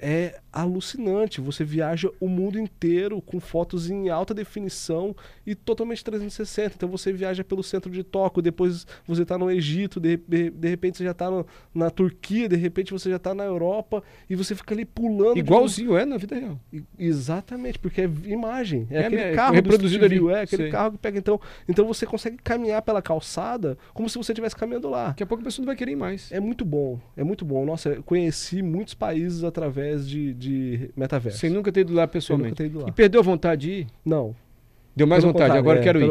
é 0.00 0.40
alucinante. 0.56 1.40
Você 1.40 1.62
viaja 1.62 2.10
o 2.18 2.28
mundo 2.28 2.58
inteiro 2.58 3.20
com 3.20 3.38
fotos 3.38 3.90
em 3.90 4.08
alta 4.08 4.32
definição 4.32 5.14
e 5.46 5.54
totalmente 5.54 6.02
360. 6.02 6.74
Então 6.74 6.88
você 6.88 7.12
viaja 7.12 7.44
pelo 7.44 7.62
centro 7.62 7.90
de 7.90 8.02
Tóquio, 8.02 8.42
depois 8.42 8.86
você 9.06 9.22
está 9.22 9.36
no 9.36 9.50
Egito, 9.50 10.00
de, 10.00 10.16
de, 10.16 10.68
repente 10.68 10.96
você 10.96 11.04
já 11.04 11.10
está 11.10 11.26
na 11.74 11.90
Turquia, 11.90 12.48
de 12.48 12.56
repente 12.56 12.90
você 12.90 13.10
já 13.10 13.16
está 13.16 13.34
na 13.34 13.44
Europa 13.44 14.02
e 14.30 14.34
você 14.34 14.54
fica 14.54 14.74
ali 14.74 14.86
pulando. 14.86 15.36
Igualzinho 15.36 15.94
é 15.94 16.06
na 16.06 16.16
vida 16.16 16.36
real. 16.36 16.58
exatamente, 16.98 17.78
porque 17.78 18.00
é 18.00 18.10
imagem. 18.24 18.86
É, 18.90 19.02
é 19.02 19.06
aquele 19.06 19.22
é, 19.22 19.34
carro 19.34 19.54
reproduzido 19.54 20.04
ali. 20.06 20.26
É 20.28 20.40
aquele 20.40 20.62
Sei. 20.64 20.72
carro 20.72 20.92
que 20.92 20.98
pega. 20.98 21.18
Então, 21.18 21.38
então 21.68 21.86
você 21.86 22.06
consegue 22.06 22.38
caminhar 22.38 22.80
pela 22.80 23.02
calçada 23.02 23.76
como 23.92 24.08
se 24.08 24.16
você 24.16 24.32
estivesse 24.32 24.56
caminhando 24.56 24.88
lá. 24.88 25.08
Daqui 25.08 25.22
a 25.22 25.26
pouco 25.26 25.42
a 25.42 25.44
pessoa 25.44 25.64
não 25.64 25.66
vai 25.66 25.76
querer 25.76 25.92
ir 25.92 25.96
mais. 25.96 26.32
É 26.32 26.40
muito 26.40 26.64
bom, 26.64 26.98
é 27.14 27.22
muito 27.22 27.44
bom. 27.44 27.66
Nossa, 27.66 28.02
conheci 28.06 28.62
muitos 28.62 28.94
países 28.94 29.44
através 29.44 30.08
de, 30.08 30.32
de 30.32 30.45
de 30.48 30.90
metaverso. 30.96 31.38
Sem 31.38 31.50
nunca 31.50 31.72
ter 31.72 31.80
ido 31.80 31.92
lá 31.92 32.06
pessoalmente. 32.06 32.50
Nunca 32.50 32.56
ter 32.56 32.66
ido 32.66 32.80
lá. 32.80 32.88
E 32.88 32.92
perdeu 32.92 33.20
a 33.20 33.24
vontade 33.24 33.62
de 33.62 33.70
ir? 33.80 33.86
Não. 34.04 34.34
Deu 34.94 35.06
mais 35.06 35.22
vontade, 35.22 35.50
vontade, 35.50 35.58
agora 35.58 35.80
é, 35.80 35.82
quero 35.82 36.00
ir. 36.00 36.04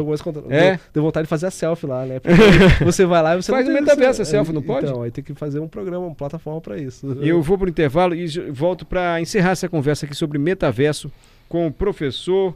É? 0.48 0.78
Deu, 0.94 1.02
vontade 1.02 1.24
de 1.24 1.28
fazer 1.28 1.46
a 1.46 1.50
selfie 1.50 1.86
lá, 1.88 2.06
né? 2.06 2.20
você 2.84 3.04
vai 3.04 3.20
lá 3.20 3.34
e 3.34 3.42
você 3.42 3.50
Faz 3.50 3.66
no 3.66 3.74
metaverso 3.74 4.22
a 4.22 4.24
selfie, 4.24 4.52
não 4.52 4.62
pode? 4.62 4.86
Então, 4.86 5.02
aí 5.02 5.10
tem 5.10 5.24
que 5.24 5.34
fazer 5.34 5.58
um 5.58 5.66
programa, 5.66 6.06
uma 6.06 6.14
plataforma 6.14 6.60
para 6.60 6.78
isso. 6.78 7.04
Eu 7.20 7.42
vou 7.42 7.58
para 7.58 7.66
o 7.66 7.68
intervalo 7.68 8.14
e 8.14 8.28
volto 8.52 8.86
para 8.86 9.20
encerrar 9.20 9.50
essa 9.50 9.68
conversa 9.68 10.06
aqui 10.06 10.14
sobre 10.14 10.38
metaverso 10.38 11.10
com 11.48 11.66
o 11.66 11.72
professor 11.72 12.54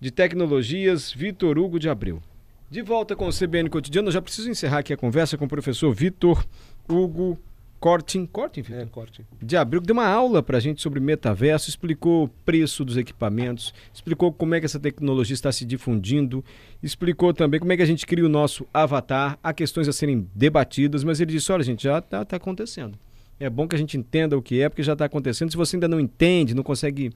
de 0.00 0.12
tecnologias 0.12 1.12
Vitor 1.12 1.58
Hugo 1.58 1.80
de 1.80 1.88
Abreu. 1.88 2.22
De 2.70 2.80
volta 2.80 3.16
com 3.16 3.26
o 3.26 3.32
CBN 3.32 3.68
Cotidiano, 3.68 4.08
eu 4.08 4.12
já 4.12 4.22
preciso 4.22 4.48
encerrar 4.48 4.78
aqui 4.78 4.92
a 4.92 4.96
conversa 4.96 5.36
com 5.36 5.44
o 5.44 5.48
professor 5.48 5.92
Vitor 5.92 6.46
Hugo 6.88 7.36
Cortin, 7.84 8.24
Cortin, 8.24 8.64
é, 8.70 8.86
Cortin. 8.86 9.26
de 9.42 9.58
abril, 9.58 9.82
que 9.82 9.86
deu 9.86 9.92
uma 9.92 10.06
aula 10.06 10.42
para 10.42 10.56
a 10.56 10.60
gente 10.60 10.80
sobre 10.80 11.00
metaverso, 11.00 11.68
explicou 11.68 12.24
o 12.24 12.28
preço 12.28 12.82
dos 12.82 12.96
equipamentos, 12.96 13.74
explicou 13.92 14.32
como 14.32 14.54
é 14.54 14.58
que 14.58 14.64
essa 14.64 14.80
tecnologia 14.80 15.34
está 15.34 15.52
se 15.52 15.66
difundindo, 15.66 16.42
explicou 16.82 17.34
também 17.34 17.60
como 17.60 17.70
é 17.74 17.76
que 17.76 17.82
a 17.82 17.86
gente 17.86 18.06
cria 18.06 18.24
o 18.24 18.28
nosso 18.28 18.66
avatar, 18.72 19.38
há 19.42 19.52
questões 19.52 19.86
a 19.86 19.92
serem 19.92 20.26
debatidas, 20.34 21.04
mas 21.04 21.20
ele 21.20 21.32
disse, 21.32 21.52
olha 21.52 21.62
gente, 21.62 21.82
já 21.82 21.98
está 21.98 22.24
tá 22.24 22.36
acontecendo. 22.36 22.98
É 23.38 23.50
bom 23.50 23.68
que 23.68 23.76
a 23.76 23.78
gente 23.78 23.98
entenda 23.98 24.34
o 24.34 24.40
que 24.40 24.62
é, 24.62 24.70
porque 24.70 24.82
já 24.82 24.94
está 24.94 25.04
acontecendo. 25.04 25.50
Se 25.50 25.56
você 25.58 25.76
ainda 25.76 25.86
não 25.86 26.00
entende, 26.00 26.54
não 26.54 26.62
consegue 26.62 27.12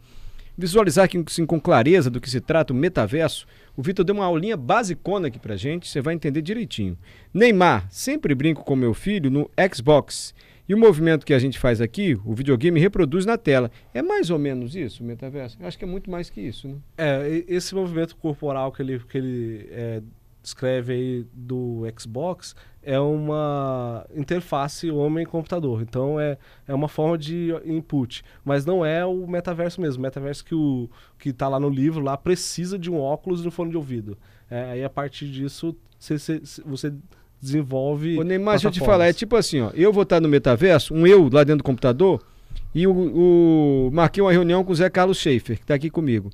visualizar 0.54 1.06
aqui, 1.06 1.24
assim, 1.26 1.46
com 1.46 1.58
clareza 1.58 2.10
do 2.10 2.20
que 2.20 2.28
se 2.28 2.42
trata 2.42 2.74
o 2.74 2.76
metaverso, 2.76 3.46
o 3.74 3.80
Vitor 3.80 4.04
deu 4.04 4.14
uma 4.14 4.26
aulinha 4.26 4.56
basicona 4.56 5.28
aqui 5.28 5.38
pra 5.38 5.56
gente, 5.56 5.88
você 5.88 6.02
vai 6.02 6.12
entender 6.12 6.42
direitinho. 6.42 6.98
Neymar, 7.32 7.86
sempre 7.90 8.34
brinco 8.34 8.62
com 8.64 8.76
meu 8.76 8.92
filho 8.92 9.30
no 9.30 9.50
Xbox. 9.74 10.34
E 10.68 10.74
o 10.74 10.78
movimento 10.78 11.24
que 11.24 11.32
a 11.32 11.38
gente 11.38 11.58
faz 11.58 11.80
aqui, 11.80 12.18
o 12.24 12.34
videogame 12.34 12.78
reproduz 12.78 13.24
na 13.24 13.38
tela. 13.38 13.70
É 13.94 14.02
mais 14.02 14.28
ou 14.28 14.38
menos 14.38 14.76
isso, 14.76 15.02
o 15.02 15.06
metaverso? 15.06 15.56
Eu 15.58 15.66
acho 15.66 15.78
que 15.78 15.84
é 15.84 15.88
muito 15.88 16.10
mais 16.10 16.28
que 16.28 16.42
isso, 16.42 16.68
né? 16.68 16.76
É, 16.98 17.44
esse 17.48 17.74
movimento 17.74 18.14
corporal 18.16 18.70
que 18.70 18.82
ele, 18.82 18.98
que 18.98 19.16
ele 19.16 19.68
é, 19.70 20.02
descreve 20.42 20.92
aí 20.92 21.26
do 21.32 21.82
Xbox 21.98 22.54
é 22.82 23.00
uma 23.00 24.06
interface 24.14 24.90
homem-computador. 24.90 25.80
Então 25.80 26.20
é, 26.20 26.36
é 26.66 26.74
uma 26.74 26.88
forma 26.88 27.16
de 27.16 27.48
input. 27.64 28.22
Mas 28.44 28.66
não 28.66 28.84
é 28.84 29.06
o 29.06 29.26
metaverso 29.26 29.80
mesmo. 29.80 30.00
O 30.00 30.02
metaverso 30.02 30.44
que 30.44 30.54
o 30.54 30.88
que 31.18 31.30
está 31.30 31.48
lá 31.48 31.58
no 31.58 31.70
livro 31.70 32.02
lá 32.02 32.16
precisa 32.16 32.78
de 32.78 32.90
um 32.90 32.98
óculos 32.98 33.42
e 33.42 33.48
um 33.48 33.50
fone 33.50 33.70
de 33.70 33.76
ouvido. 33.76 34.18
É, 34.50 34.72
aí 34.72 34.84
a 34.84 34.90
partir 34.90 35.30
disso 35.30 35.74
você, 35.98 36.18
você, 36.18 36.42
você 36.64 36.94
desenvolve. 37.40 38.18
Ô, 38.18 38.22
Neymar, 38.22 38.54
deixa 38.54 38.68
eu 38.68 38.72
te 38.72 38.80
falar, 38.80 39.08
é 39.08 39.12
tipo 39.12 39.36
assim, 39.36 39.60
ó, 39.60 39.70
eu 39.74 39.92
vou 39.92 40.02
estar 40.02 40.20
no 40.20 40.28
metaverso, 40.28 40.94
um 40.94 41.06
eu 41.06 41.28
lá 41.32 41.44
dentro 41.44 41.58
do 41.58 41.64
computador, 41.64 42.22
e 42.74 42.86
o, 42.86 42.92
o 42.92 43.90
marquei 43.92 44.22
uma 44.22 44.32
reunião 44.32 44.64
com 44.64 44.72
o 44.72 44.74
Zé 44.74 44.90
Carlos 44.90 45.18
Schaefer, 45.18 45.56
que 45.56 45.64
está 45.64 45.74
aqui 45.74 45.90
comigo. 45.90 46.30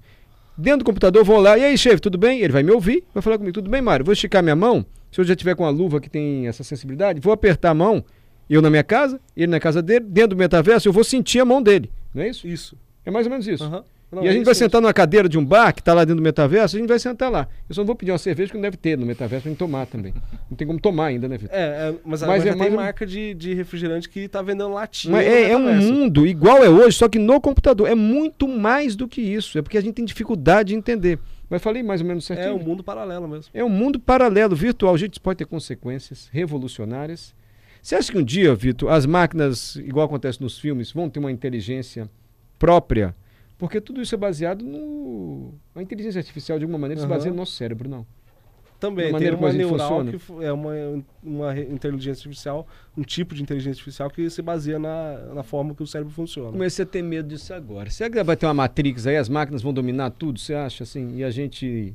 Dentro 0.57 0.81
do 0.81 0.85
computador, 0.85 1.25
vou 1.25 1.40
lá, 1.40 1.59
e 1.59 1.64
aí, 1.64 1.77
chefe, 1.77 2.01
tudo 2.01 2.17
bem? 2.17 2.40
Ele 2.40 2.53
vai 2.53 2.62
me 2.62 2.71
ouvir, 2.71 3.05
vai 3.12 3.23
falar 3.23 3.38
comigo, 3.38 3.55
tudo 3.55 3.69
bem, 3.69 3.83
Mário? 3.83 4.05
Vou 4.05 4.12
esticar 4.12 4.43
minha 4.43 4.55
mão, 4.55 4.87
Se 5.11 5.21
eu 5.21 5.25
já 5.25 5.35
tiver 5.35 5.55
com 5.55 5.64
a 5.64 5.71
luva 5.71 6.01
que 6.01 6.09
tem 6.09 6.47
essa 6.47 6.62
sensibilidade, 6.62 7.21
vou 7.21 7.33
apertar 7.33 7.71
a 7.71 7.75
mão, 7.75 8.05
eu 8.49 8.62
na 8.62 8.71
minha 8.71 8.85
casa, 8.85 9.21
ele 9.37 9.49
na 9.49 9.61
casa 9.61 9.83
dele, 9.83 10.05
dentro 10.09 10.31
do 10.31 10.37
metaverso, 10.37 10.88
eu 10.88 10.93
vou 10.93 11.05
sentir 11.05 11.40
a 11.40 11.45
mão 11.45 11.62
dele. 11.62 11.90
Não 12.14 12.23
é 12.23 12.29
isso? 12.29 12.47
Isso. 12.47 12.77
É 13.05 13.11
mais 13.11 13.27
ou 13.27 13.31
menos 13.31 13.47
isso. 13.47 13.64
Aham. 13.64 13.85
Não, 14.14 14.22
e 14.24 14.29
a 14.29 14.31
é 14.31 14.35
gente 14.35 14.44
vai 14.44 14.55
sentar 14.55 14.81
numa 14.81 14.92
cadeira 14.92 15.29
de 15.29 15.37
um 15.38 15.44
bar 15.44 15.72
que 15.72 15.81
está 15.81 15.92
lá 15.92 16.05
dentro 16.05 16.16
do 16.16 16.22
metaverso, 16.22 16.77
a 16.77 16.79
gente 16.79 16.88
vai 16.88 16.98
sentar 16.98 17.31
lá. 17.31 17.48
Eu 17.68 17.74
só 17.74 17.81
não 17.83 17.87
vou 17.87 17.96
pedir 17.96 18.12
uma 18.12 18.18
cerveja 18.18 18.50
que 18.50 18.57
não 18.57 18.62
deve 18.62 18.77
ter 18.77 18.96
no 18.96 19.05
metaverso 19.05 19.42
pra 19.42 19.50
gente 19.50 19.59
tomar 19.59 19.87
também. 19.87 20.14
Não 20.50 20.57
tem 20.57 20.66
como 20.66 20.79
tomar 20.81 21.07
ainda, 21.07 21.29
né, 21.29 21.37
Vitor? 21.37 21.57
É, 21.57 21.62
é, 21.62 21.90
mas, 22.05 22.20
Mas 22.20 22.22
agora 22.22 22.38
é 22.42 22.44
mais 22.55 22.61
tem 22.61 22.72
um- 22.72 22.77
marca 22.81 23.07
de, 23.07 23.35
de 23.35 23.55
refrigerante 23.55 24.09
que 24.09 24.29
tá 24.29 24.40
vendendo 24.42 24.70
latinha. 24.72 25.12
Mas 25.12 25.27
é, 25.27 25.50
é 25.50 25.57
um 25.57 25.61
metaverso. 25.66 25.92
mundo 25.92 26.27
igual 26.27 26.62
é 26.64 26.68
hoje, 26.68 26.96
só 26.96 27.09
que 27.09 27.18
no 27.18 27.40
computador. 27.40 27.88
É 27.88 27.94
muito 27.94 28.46
mais 28.48 28.94
do 28.96 29.09
que 29.09 29.20
isso. 29.20 29.59
É 29.59 29.62
porque 29.62 29.77
a 29.79 29.81
gente 29.81 29.94
tem 29.94 30.05
dificuldade 30.05 30.68
de 30.68 30.74
entender. 30.77 31.18
Mas 31.50 31.62
falei 31.62 31.83
mais 31.83 32.00
ou 32.00 32.07
menos 32.07 32.29
É 32.31 32.35
certinho. 32.35 32.57
um 32.57 32.64
mundo 32.64 32.83
paralelo 32.83 33.29
mesmo. 33.29 33.50
É 33.53 33.62
um 33.62 33.68
mundo 33.68 34.00
paralelo, 34.00 34.57
virtual. 34.57 34.96
Gente, 34.96 35.14
isso 35.14 35.20
pode 35.20 35.37
ter 35.38 35.44
consequências 35.44 36.29
revolucionárias. 36.33 37.35
Você 37.83 37.94
acha 37.96 38.11
que 38.11 38.16
um 38.16 38.24
dia, 38.24 38.55
Vitor, 38.55 38.90
as 38.90 39.05
máquinas, 39.05 39.77
igual 39.77 40.07
acontece 40.07 40.40
nos 40.40 40.59
filmes, 40.59 40.90
vão 40.90 41.11
ter 41.11 41.18
uma 41.20 41.31
inteligência 41.31 42.09
própria? 42.59 43.14
Porque 43.57 43.81
tudo 43.81 44.03
isso 44.03 44.14
é 44.14 44.19
baseado 44.19 44.64
no. 44.64 45.55
A 45.75 45.83
inteligência 45.83 46.19
artificial, 46.19 46.59
de 46.59 46.64
alguma 46.64 46.79
maneira, 46.79 47.01
se 47.01 47.07
Aham. 47.07 47.14
baseia 47.14 47.31
no 47.31 47.37
nosso 47.37 47.53
cérebro, 47.53 47.88
não. 47.88 48.07
Também, 48.81 49.14
tem 49.17 49.31
uma 49.33 49.53
neural 49.53 50.05
que 50.05 50.45
é 50.45 50.53
uma, 50.53 50.73
uma 51.23 51.59
inteligência 51.59 52.21
artificial, 52.21 52.67
um 52.95 53.03
tipo 53.03 53.35
de 53.35 53.43
inteligência 53.43 53.79
artificial 53.79 54.11
que 54.11 54.29
se 54.29 54.43
baseia 54.43 54.79
na, 54.79 55.35
na 55.35 55.43
forma 55.43 55.75
que 55.75 55.83
o 55.83 55.87
cérebro 55.87 56.12
funciona. 56.12 56.51
Comecei 56.51 56.83
a 56.83 56.87
ter 56.87 57.01
medo 57.01 57.29
disso 57.29 57.55
agora. 57.55 57.88
Será 57.88 58.11
que 58.11 58.23
vai 58.23 58.37
ter 58.37 58.45
uma 58.45 58.53
Matrix 58.53 59.07
aí, 59.07 59.17
as 59.17 59.29
máquinas 59.29 59.62
vão 59.62 59.73
dominar 59.73 60.11
tudo, 60.11 60.38
você 60.38 60.53
acha 60.53 60.83
assim? 60.85 61.17
E 61.17 61.25
a 61.25 61.31
gente. 61.31 61.95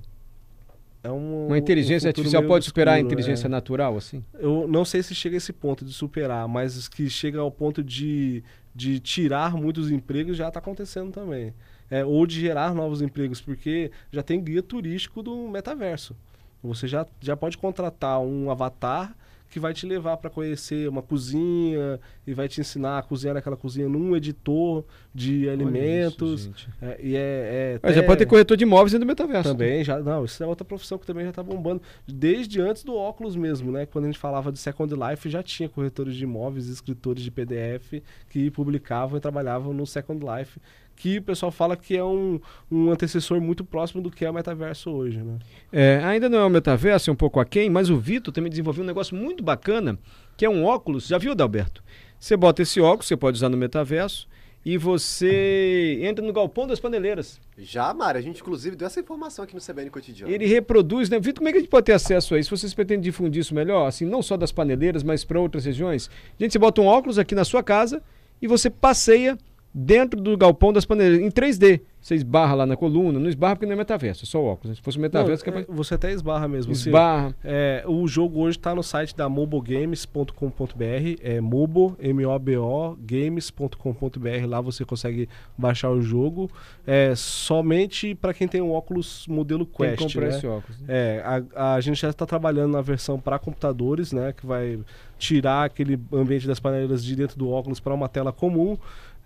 É 1.03 1.09
um, 1.09 1.47
Uma 1.47 1.57
inteligência 1.57 2.07
um 2.07 2.09
artificial 2.09 2.43
pode 2.43 2.65
superar 2.65 2.95
a 2.95 2.97
obscuro, 2.97 3.13
inteligência 3.13 3.47
é. 3.47 3.49
natural, 3.49 3.95
assim? 3.95 4.23
Eu 4.37 4.67
não 4.67 4.83
sei 4.83 5.01
se 5.01 5.15
chega 5.15 5.35
a 5.35 5.37
esse 5.37 5.53
ponto 5.53 5.85
de 5.85 5.93
superar, 5.93 6.47
mas 6.47 6.87
que 6.87 7.09
chega 7.09 7.39
ao 7.39 7.49
ponto 7.49 7.81
de, 7.81 8.43
de 8.75 8.99
tirar 8.99 9.53
muitos 9.55 9.89
empregos 9.91 10.35
já 10.35 10.49
está 10.49 10.59
acontecendo 10.59 11.11
também. 11.11 11.53
É, 11.89 12.03
ou 12.05 12.27
de 12.27 12.39
gerar 12.39 12.75
novos 12.75 13.01
empregos, 13.01 13.41
porque 13.41 13.91
já 14.11 14.21
tem 14.21 14.43
guia 14.43 14.61
turístico 14.61 15.23
do 15.23 15.47
metaverso. 15.47 16.15
Você 16.61 16.87
já, 16.87 17.05
já 17.21 17.35
pode 17.35 17.57
contratar 17.57 18.19
um 18.19 18.51
avatar 18.51 19.15
que 19.49 19.59
vai 19.59 19.73
te 19.73 19.85
levar 19.85 20.17
para 20.17 20.29
conhecer 20.29 20.87
uma 20.87 21.01
cozinha 21.01 21.99
e 22.25 22.33
vai 22.33 22.47
te 22.47 22.61
ensinar 22.61 22.99
a 22.99 23.01
cozinhar 23.01 23.33
naquela 23.33 23.57
cozinha 23.57 23.89
num 23.89 24.15
editor 24.15 24.85
de 25.13 25.49
alimentos. 25.49 26.45
Isso. 26.45 26.69
É, 26.81 26.99
e 27.01 27.15
é, 27.15 27.19
é 27.19 27.79
Mas 27.81 27.95
já 27.95 28.03
pode 28.03 28.19
ter 28.19 28.25
corretor 28.25 28.55
de 28.55 28.63
imóveis 28.63 28.91
dentro 28.91 29.05
do 29.05 29.07
metaverso. 29.07 29.51
também, 29.51 29.83
já. 29.83 29.99
Não, 29.99 30.23
isso 30.23 30.43
é 30.43 30.47
outra 30.47 30.63
profissão 30.63 30.97
que 30.97 31.05
também 31.05 31.25
já 31.25 31.31
tá 31.31 31.41
bombando. 31.41 31.81
Desde 32.07 32.61
antes 32.61 32.83
do 32.83 32.95
óculos 32.95 33.35
mesmo, 33.35 33.71
né? 33.71 33.85
Quando 33.85 34.05
a 34.05 34.07
gente 34.07 34.19
falava 34.19 34.51
de 34.51 34.59
Second 34.59 34.93
Life, 34.93 35.29
já 35.29 35.41
tinha 35.41 35.67
corretores 35.67 36.15
de 36.15 36.23
imóveis, 36.23 36.67
escritores 36.67 37.23
de 37.23 37.31
PDF 37.31 38.03
que 38.29 38.51
publicavam 38.51 39.17
e 39.17 39.21
trabalhavam 39.21 39.73
no 39.73 39.87
Second 39.87 40.23
Life. 40.23 40.59
Que 40.99 41.17
o 41.17 41.21
pessoal 41.21 41.49
fala 41.49 41.77
que 41.77 41.95
é 41.95 42.03
um, 42.03 42.41
um 42.69 42.91
antecessor 42.91 43.39
muito 43.39 43.63
próximo 43.63 44.01
do 44.01 44.11
que 44.11 44.25
é 44.25 44.29
o 44.29 44.33
metaverso 44.33 44.91
hoje, 44.91 45.17
né? 45.17 45.39
É, 45.71 46.01
ainda 46.03 46.27
não 46.27 46.39
é 46.39 46.45
o 46.45 46.49
metaverso, 46.49 47.09
é 47.09 47.13
um 47.13 47.15
pouco 47.15 47.39
aquém, 47.39 47.69
mas 47.69 47.89
o 47.89 47.97
Vitor 47.97 48.33
também 48.33 48.49
desenvolveu 48.49 48.83
um 48.83 48.87
negócio 48.87 49.15
muito 49.15 49.41
bacana, 49.41 49.97
que 50.35 50.43
é 50.43 50.49
um 50.49 50.65
óculos. 50.65 51.07
Já 51.07 51.17
viu, 51.17 51.31
Adalberto? 51.31 51.81
Você 52.19 52.35
bota 52.35 52.63
esse 52.63 52.81
óculos, 52.81 53.07
você 53.07 53.15
pode 53.15 53.37
usar 53.37 53.47
no 53.47 53.55
metaverso, 53.55 54.27
e 54.65 54.77
você 54.77 55.99
entra 56.01 56.25
no 56.25 56.33
galpão 56.33 56.67
das 56.67 56.81
paneleiras. 56.81 57.39
Já, 57.57 57.93
Mari, 57.93 58.17
a 58.17 58.21
gente 58.21 58.41
inclusive 58.41 58.75
deu 58.75 58.85
essa 58.85 58.99
informação 58.99 59.45
aqui 59.45 59.55
no 59.55 59.61
CBN 59.61 59.89
Cotidiano. 59.89 60.33
Ele 60.33 60.45
reproduz, 60.47 61.09
né? 61.09 61.17
Vitor, 61.17 61.35
como 61.35 61.47
é 61.47 61.53
que 61.53 61.59
a 61.59 61.61
gente 61.61 61.69
pode 61.69 61.85
ter 61.85 61.93
acesso 61.93 62.35
a 62.35 62.39
isso? 62.39 62.55
Vocês 62.55 62.73
pretendem 62.73 63.03
difundir 63.03 63.39
isso 63.39 63.55
melhor? 63.55 63.87
Assim, 63.87 64.03
não 64.03 64.21
só 64.21 64.35
das 64.35 64.51
paneleiras, 64.51 65.01
mas 65.01 65.23
para 65.23 65.39
outras 65.39 65.63
regiões? 65.63 66.09
Gente, 66.37 66.51
você 66.51 66.59
bota 66.59 66.81
um 66.81 66.87
óculos 66.87 67.17
aqui 67.17 67.33
na 67.33 67.45
sua 67.45 67.63
casa 67.63 68.03
e 68.41 68.47
você 68.47 68.69
passeia 68.69 69.37
dentro 69.73 70.19
do 70.21 70.35
galpão 70.37 70.73
das 70.73 70.85
paneleiras, 70.85 71.25
em 71.25 71.29
3D. 71.31 71.81
Você 72.01 72.15
esbarra 72.15 72.55
lá 72.55 72.65
na 72.65 72.77
coluna, 72.77 73.19
não 73.19 73.27
esbarra 73.29 73.55
porque 73.57 73.65
não 73.65 73.73
é 73.73 73.75
metaverso, 73.75 74.23
é 74.23 74.25
só 74.25 74.41
óculos. 74.41 74.77
Se 74.77 74.81
fosse 74.81 74.97
metaverso, 74.97 75.43
Não, 75.45 75.57
é 75.59 75.63
pra- 75.63 75.75
você 75.75 75.95
até 75.95 76.11
esbarra 76.13 76.47
mesmo. 76.47 76.73
Você- 76.73 76.89
esbarra. 76.89 77.35
É, 77.43 77.83
o 77.85 78.07
jogo 78.07 78.39
hoje 78.39 78.57
está 78.57 78.73
no 78.73 78.81
site 78.81 79.13
da 79.15 79.27
mobogames.com.br, 79.27 81.19
é 81.21 81.41
mobo, 81.41 81.95
M-O-B-O, 81.99 82.97
games.com.br, 83.01 84.45
lá 84.47 84.61
você 84.61 84.85
consegue 84.85 85.27
baixar 85.57 85.89
o 85.89 86.01
jogo, 86.01 86.49
é, 86.87 87.13
somente 87.15 88.15
para 88.15 88.33
quem 88.33 88.47
tem 88.47 88.61
um 88.61 88.71
óculos 88.71 89.25
modelo 89.27 89.65
Quest, 89.65 89.97
comprar 90.01 90.21
né? 90.29 90.37
esse 90.37 90.47
óculos. 90.47 90.79
né? 90.81 90.85
É, 90.87 91.23
a, 91.55 91.75
a 91.75 91.81
gente 91.81 91.99
já 92.01 92.09
está 92.09 92.25
trabalhando 92.25 92.71
na 92.71 92.81
versão 92.81 93.19
para 93.19 93.37
computadores, 93.37 94.11
né, 94.13 94.33
que 94.33 94.45
vai 94.45 94.79
tirar 95.17 95.65
aquele 95.65 95.99
ambiente 96.13 96.47
das 96.47 96.59
paneleiras 96.61 97.03
de 97.03 97.13
dentro 97.15 97.37
do 97.37 97.49
óculos 97.49 97.79
para 97.81 97.93
uma 97.93 98.07
tela 98.07 98.31
comum. 98.31 98.77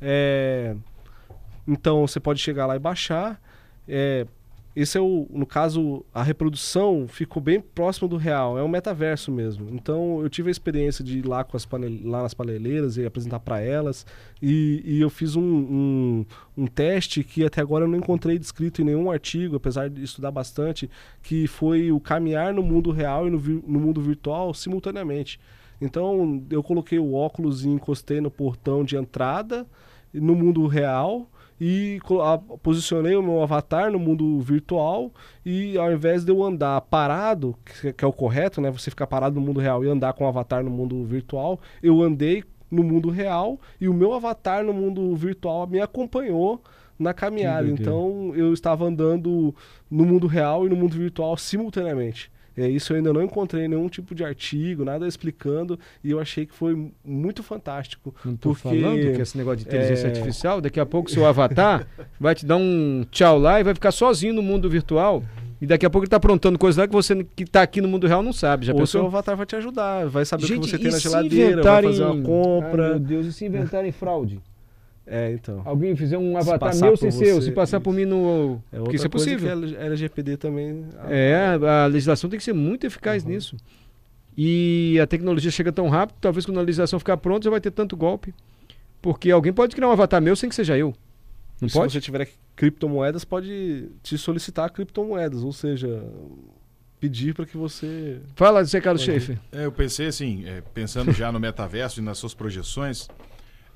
É, 0.03 0.75
então 1.65 2.05
você 2.05 2.19
pode 2.19 2.41
chegar 2.41 2.65
lá 2.65 2.75
e 2.75 2.79
baixar. 2.79 3.41
É, 3.87 4.27
esse 4.75 4.97
é 4.97 5.01
o, 5.01 5.27
no 5.29 5.45
caso, 5.45 6.03
a 6.11 6.23
reprodução 6.23 7.07
ficou 7.07 7.39
bem 7.39 7.61
próximo 7.61 8.07
do 8.07 8.17
real, 8.17 8.57
é 8.57 8.63
um 8.63 8.67
metaverso 8.67 9.31
mesmo. 9.31 9.69
Então 9.71 10.19
eu 10.21 10.29
tive 10.29 10.49
a 10.49 10.51
experiência 10.51 11.03
de 11.03 11.19
ir 11.19 11.27
lá, 11.27 11.43
com 11.43 11.55
as 11.55 11.63
panel, 11.63 11.91
lá 12.03 12.23
nas 12.23 12.33
paneleiras 12.33 12.97
e 12.97 13.05
apresentar 13.05 13.39
para 13.39 13.61
elas. 13.61 14.03
E, 14.41 14.81
e 14.83 14.99
eu 14.99 15.11
fiz 15.11 15.35
um, 15.35 15.43
um, 15.43 16.25
um 16.57 16.65
teste 16.65 17.23
que 17.23 17.45
até 17.45 17.61
agora 17.61 17.85
eu 17.85 17.87
não 17.87 17.99
encontrei 17.99 18.39
descrito 18.39 18.81
em 18.81 18.85
nenhum 18.85 19.11
artigo, 19.11 19.57
apesar 19.57 19.91
de 19.91 20.03
estudar 20.03 20.31
bastante, 20.31 20.89
que 21.21 21.45
foi 21.45 21.91
o 21.91 21.99
caminhar 21.99 22.51
no 22.51 22.63
mundo 22.63 22.89
real 22.89 23.27
e 23.27 23.29
no, 23.29 23.39
no 23.39 23.79
mundo 23.79 24.01
virtual 24.01 24.55
simultaneamente. 24.55 25.39
Então 25.79 26.43
eu 26.49 26.63
coloquei 26.63 26.97
o 26.97 27.13
óculos 27.13 27.63
e 27.63 27.69
encostei 27.69 28.19
no 28.19 28.31
portão 28.31 28.83
de 28.83 28.97
entrada 28.97 29.67
no 30.13 30.35
mundo 30.35 30.67
real 30.67 31.27
e 31.59 31.99
posicionei 32.61 33.15
o 33.15 33.23
meu 33.23 33.41
avatar 33.41 33.91
no 33.91 33.99
mundo 33.99 34.39
virtual 34.41 35.11
e 35.45 35.77
ao 35.77 35.91
invés 35.91 36.25
de 36.25 36.31
eu 36.31 36.43
andar 36.43 36.81
parado, 36.81 37.55
que, 37.95 38.03
é 38.03 38.07
o 38.07 38.11
correto, 38.11 38.59
né? 38.59 38.69
Você 38.71 38.89
ficar 38.89 39.07
parado 39.07 39.35
no 39.35 39.41
mundo 39.41 39.59
real 39.59 39.83
e 39.83 39.89
andar 39.89 40.13
com 40.13 40.25
o 40.25 40.27
avatar 40.27 40.63
no 40.63 40.69
mundo 40.69 41.03
virtual, 41.05 41.59
eu 41.81 42.01
andei 42.01 42.43
no 42.69 42.83
mundo 42.83 43.09
real 43.09 43.59
e 43.79 43.87
o 43.87 43.93
meu 43.93 44.13
avatar 44.13 44.63
no 44.63 44.73
mundo 44.73 45.15
virtual 45.15 45.67
me 45.67 45.79
acompanhou 45.79 46.61
na 46.97 47.13
caminhada. 47.13 47.67
Então 47.69 48.33
eu 48.35 48.51
estava 48.53 48.85
andando 48.85 49.53
no 49.89 50.05
mundo 50.05 50.27
real 50.27 50.65
e 50.65 50.69
no 50.69 50.75
mundo 50.75 50.95
virtual 50.95 51.37
simultaneamente. 51.37 52.31
É, 52.55 52.67
isso 52.67 52.93
eu 52.93 52.97
ainda 52.97 53.11
não 53.11 53.21
encontrei 53.21 53.67
nenhum 53.67 53.89
tipo 53.89 54.13
de 54.13 54.23
artigo, 54.23 54.85
nada 54.85 55.07
explicando, 55.07 55.79
e 56.03 56.11
eu 56.11 56.19
achei 56.19 56.45
que 56.45 56.53
foi 56.53 56.91
muito 57.03 57.41
fantástico. 57.41 58.13
Não 58.23 58.35
tô 58.35 58.49
porque 58.49 58.61
falando 58.63 59.15
que 59.15 59.21
esse 59.21 59.37
negócio 59.37 59.57
de 59.59 59.65
inteligência 59.65 60.07
é- 60.07 60.09
artificial, 60.09 60.61
daqui 60.61 60.79
a 60.79 60.85
pouco 60.85 61.09
seu 61.09 61.25
avatar 61.25 61.87
vai 62.19 62.35
te 62.35 62.45
dar 62.45 62.57
um 62.57 63.05
tchau 63.09 63.39
lá 63.39 63.59
e 63.59 63.63
vai 63.63 63.73
ficar 63.73 63.91
sozinho 63.91 64.33
no 64.33 64.41
mundo 64.41 64.69
virtual. 64.69 65.23
E 65.61 65.65
daqui 65.65 65.85
a 65.85 65.89
pouco 65.89 66.03
ele 66.03 66.09
tá 66.09 66.17
aprontando 66.17 66.59
coisas 66.59 66.77
lá 66.77 66.85
que 66.85 66.93
você 66.93 67.23
que 67.35 67.45
tá 67.45 67.61
aqui 67.61 67.79
no 67.79 67.87
mundo 67.87 68.05
real 68.05 68.21
não 68.21 68.33
sabe. 68.33 68.65
Já 68.65 68.73
Ou 68.73 68.85
seu 68.85 68.99
pensou? 68.99 69.07
avatar 69.07 69.37
vai 69.37 69.45
te 69.45 69.55
ajudar, 69.55 70.07
vai 70.07 70.25
saber 70.25 70.43
o 70.43 70.47
que 70.47 70.57
você 70.57 70.77
tem 70.77 70.91
na 70.91 70.99
geladeira, 70.99 71.61
vai 71.63 71.83
fazer 71.83 72.03
uma 72.03 72.15
Ai, 72.15 72.21
compra. 72.21 72.89
meu 72.89 72.99
Deus, 72.99 73.25
e 73.27 73.31
se 73.33 73.45
inventarem 73.45 73.91
fraude? 73.91 74.41
É, 75.05 75.31
então. 75.33 75.61
Alguém 75.65 75.95
fizer 75.95 76.17
um 76.17 76.31
Se 76.31 76.37
avatar 76.49 76.75
meu 76.75 76.91
por 76.91 76.97
sem 76.97 77.11
seu, 77.11 77.41
se 77.41 77.51
passar 77.51 77.79
por 77.81 77.91
isso. 77.91 77.99
mim 77.99 78.05
no. 78.05 78.61
É 78.71 78.77
Porque 78.77 78.95
isso 78.95 79.05
é 79.05 79.09
coisa 79.09 79.25
possível. 79.37 79.67
que 79.69 79.75
a 79.75 79.81
LGPD 79.85 80.37
também. 80.37 80.85
É, 81.09 81.57
a 81.83 81.85
legislação 81.87 82.29
tem 82.29 82.37
que 82.39 82.43
ser 82.45 82.53
muito 82.53 82.85
eficaz 82.87 83.23
Uhum. 83.23 83.29
nisso. 83.31 83.57
E 84.37 84.97
a 85.01 85.05
tecnologia 85.05 85.51
chega 85.51 85.71
tão 85.71 85.89
rápido, 85.89 86.15
talvez 86.19 86.45
quando 86.45 86.59
a 86.59 86.63
legislação 86.63 86.97
ficar 86.99 87.17
pronta 87.17 87.43
já 87.45 87.51
vai 87.51 87.61
ter 87.61 87.71
tanto 87.71 87.95
golpe. 87.95 88.33
Porque 89.01 89.29
alguém 89.29 89.51
pode 89.53 89.75
criar 89.75 89.89
um 89.89 89.91
avatar 89.91 90.21
meu 90.21 90.35
sem 90.35 90.47
que 90.49 90.55
seja 90.55 90.77
eu. 90.77 90.93
Não 91.61 91.67
se 91.69 91.73
pode? 91.75 91.91
você 91.93 92.01
tiver 92.01 92.27
criptomoedas, 92.55 93.23
pode 93.25 93.89
te 94.01 94.17
solicitar 94.17 94.71
criptomoedas, 94.71 95.43
ou 95.43 95.51
seja, 95.53 96.03
pedir 96.99 97.33
para 97.35 97.45
que 97.45 97.57
você. 97.57 98.19
Fala, 98.35 98.63
Zé 98.63 98.79
Carlos. 98.81 99.01
Schaefer. 99.03 99.37
É, 99.51 99.65
eu 99.65 99.71
pensei 99.71 100.07
assim, 100.07 100.45
é, 100.47 100.61
pensando 100.73 101.11
já 101.11 101.31
no 101.31 101.39
metaverso 101.39 101.99
e 101.99 102.03
nas 102.03 102.17
suas 102.17 102.33
projeções, 102.33 103.07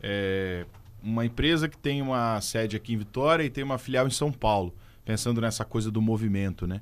é, 0.02 0.66
uma 1.02 1.26
empresa 1.26 1.68
que 1.68 1.78
tem 1.78 2.02
uma 2.02 2.40
sede 2.42 2.76
aqui 2.76 2.94
em 2.94 2.98
Vitória 2.98 3.44
e 3.44 3.50
tem 3.50 3.64
uma 3.64 3.78
filial 3.78 4.08
em 4.08 4.12
São 4.12 4.32
Paulo, 4.32 4.76
pensando 5.06 5.42
nessa 5.42 5.64
coisa 5.64 5.90
do 5.92 6.02
movimento, 6.02 6.68
né? 6.68 6.82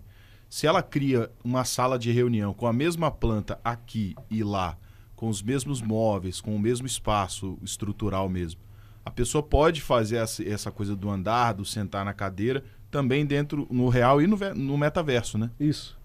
Se 0.50 0.68
ela 0.68 0.82
cria 0.82 1.30
uma 1.44 1.66
sala 1.66 1.98
de 1.98 2.12
reunião 2.12 2.54
com 2.54 2.68
a 2.68 2.74
mesma 2.74 3.12
planta 3.12 3.60
aqui 3.64 4.16
e 4.30 4.44
lá, 4.44 4.78
com 5.16 5.28
os 5.28 5.42
mesmos 5.42 5.82
móveis, 5.82 6.40
com 6.40 6.56
o 6.56 6.60
mesmo 6.60 6.86
espaço 6.88 7.58
estrutural 7.64 8.30
mesmo, 8.30 8.62
a 9.04 9.12
pessoa 9.12 9.44
pode 9.44 9.82
fazer 9.82 10.18
essa, 10.18 10.72
coisa 10.72 10.96
do 10.96 11.10
andar, 11.10 11.54
do 11.54 11.64
sentar 11.64 12.04
na 12.04 12.14
cadeira, 12.14 12.64
também 12.90 13.26
dentro, 13.26 13.68
no 13.70 13.88
real 13.90 14.22
e 14.22 14.28
no, 14.28 14.38
no 14.56 14.78
metaverso, 14.78 15.38
né? 15.38 15.52
Isso. 15.60 15.98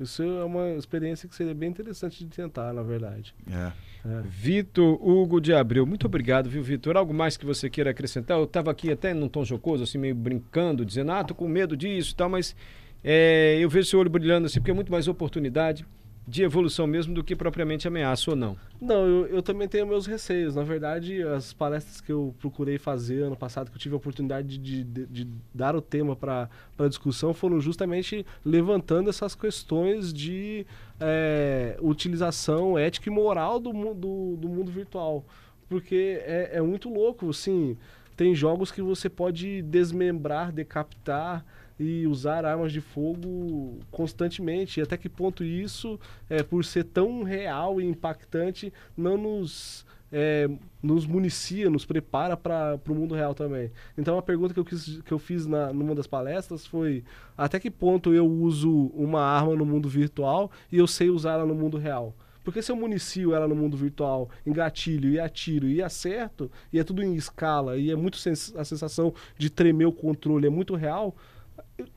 Isso 0.00 0.22
é 0.22 0.44
uma 0.44 0.70
experiência 0.70 1.28
que 1.28 1.34
seria 1.34 1.54
bem 1.54 1.68
interessante 1.68 2.24
de 2.24 2.30
tentar, 2.30 2.72
na 2.72 2.82
verdade. 2.82 3.34
É. 3.50 3.72
É. 4.04 4.22
Vitor 4.24 4.94
Hugo 5.06 5.40
de 5.40 5.52
Abreu, 5.52 5.84
muito 5.84 6.06
obrigado, 6.06 6.48
viu, 6.48 6.62
Vitor? 6.62 6.96
Algo 6.96 7.12
mais 7.12 7.36
que 7.36 7.44
você 7.44 7.68
queira 7.68 7.90
acrescentar? 7.90 8.38
Eu 8.38 8.44
estava 8.44 8.70
aqui 8.70 8.92
até 8.92 9.12
num 9.12 9.28
tom 9.28 9.44
jocoso, 9.44 9.82
assim, 9.82 9.98
meio 9.98 10.14
brincando, 10.14 10.84
dizendo, 10.84 11.10
ah, 11.12 11.24
tô 11.24 11.34
com 11.34 11.48
medo 11.48 11.76
disso 11.76 12.12
e 12.12 12.14
tal, 12.14 12.28
mas 12.28 12.54
é, 13.02 13.58
eu 13.60 13.68
vejo 13.68 13.88
seu 13.88 13.98
olho 13.98 14.10
brilhando 14.10 14.46
assim, 14.46 14.60
porque 14.60 14.70
é 14.70 14.74
muito 14.74 14.92
mais 14.92 15.08
oportunidade. 15.08 15.84
De 16.28 16.42
evolução 16.42 16.86
mesmo 16.86 17.14
do 17.14 17.24
que 17.24 17.34
propriamente 17.34 17.88
ameaça 17.88 18.30
ou 18.30 18.36
não. 18.36 18.54
Não, 18.78 19.06
eu, 19.06 19.26
eu 19.28 19.42
também 19.42 19.66
tenho 19.66 19.86
meus 19.86 20.06
receios. 20.06 20.54
Na 20.54 20.62
verdade, 20.62 21.22
as 21.22 21.54
palestras 21.54 22.02
que 22.02 22.12
eu 22.12 22.34
procurei 22.38 22.76
fazer 22.76 23.22
ano 23.22 23.34
passado, 23.34 23.70
que 23.70 23.76
eu 23.76 23.80
tive 23.80 23.94
a 23.94 23.96
oportunidade 23.96 24.58
de, 24.58 24.84
de, 24.84 25.06
de 25.06 25.28
dar 25.54 25.74
o 25.74 25.80
tema 25.80 26.14
para 26.14 26.50
a 26.78 26.86
discussão, 26.86 27.32
foram 27.32 27.58
justamente 27.62 28.26
levantando 28.44 29.08
essas 29.08 29.34
questões 29.34 30.12
de 30.12 30.66
é, 31.00 31.78
utilização 31.80 32.78
ética 32.78 33.08
e 33.08 33.12
moral 33.12 33.58
do, 33.58 33.72
do, 33.94 34.36
do 34.36 34.48
mundo 34.50 34.70
virtual. 34.70 35.24
Porque 35.66 36.20
é, 36.26 36.50
é 36.58 36.60
muito 36.60 36.90
louco, 36.92 37.30
assim, 37.30 37.74
tem 38.14 38.34
jogos 38.34 38.70
que 38.70 38.82
você 38.82 39.08
pode 39.08 39.62
desmembrar, 39.62 40.52
decapitar 40.52 41.42
e 41.78 42.06
usar 42.06 42.44
armas 42.44 42.72
de 42.72 42.80
fogo 42.80 43.78
constantemente. 43.90 44.80
E 44.80 44.82
até 44.82 44.96
que 44.96 45.08
ponto 45.08 45.44
isso, 45.44 45.98
é, 46.28 46.42
por 46.42 46.64
ser 46.64 46.84
tão 46.84 47.22
real 47.22 47.80
e 47.80 47.84
impactante, 47.84 48.72
não 48.96 49.16
nos, 49.16 49.86
é, 50.10 50.48
nos 50.82 51.06
municia, 51.06 51.70
nos 51.70 51.84
prepara 51.84 52.36
para 52.36 52.78
o 52.88 52.94
mundo 52.94 53.14
real 53.14 53.34
também. 53.34 53.70
Então 53.96 54.18
a 54.18 54.22
pergunta 54.22 54.52
que 54.52 54.60
eu, 54.60 54.64
quis, 54.64 55.00
que 55.02 55.12
eu 55.12 55.18
fiz 55.18 55.46
na, 55.46 55.72
numa 55.72 55.94
das 55.94 56.06
palestras 56.06 56.66
foi 56.66 57.04
até 57.36 57.60
que 57.60 57.70
ponto 57.70 58.12
eu 58.12 58.26
uso 58.26 58.90
uma 58.94 59.22
arma 59.22 59.54
no 59.54 59.64
mundo 59.64 59.88
virtual 59.88 60.50
e 60.72 60.78
eu 60.78 60.86
sei 60.86 61.10
usá-la 61.10 61.46
no 61.46 61.54
mundo 61.54 61.76
real. 61.76 62.14
Porque 62.48 62.62
se 62.62 62.72
eu 62.72 62.76
municio 62.76 63.34
ela 63.34 63.46
no 63.46 63.54
mundo 63.54 63.76
virtual, 63.76 64.30
engatilho 64.46 65.10
e 65.10 65.20
atiro 65.20 65.68
e 65.68 65.82
acerto, 65.82 66.50
e 66.72 66.78
é 66.78 66.82
tudo 66.82 67.02
em 67.02 67.14
escala, 67.14 67.76
e 67.76 67.90
é 67.90 67.94
muito 67.94 68.16
sens 68.16 68.56
a 68.56 68.64
sensação 68.64 69.12
de 69.36 69.50
tremer 69.50 69.84
o 69.84 69.92
controle 69.92 70.46
é 70.46 70.50
muito 70.50 70.74
real, 70.74 71.14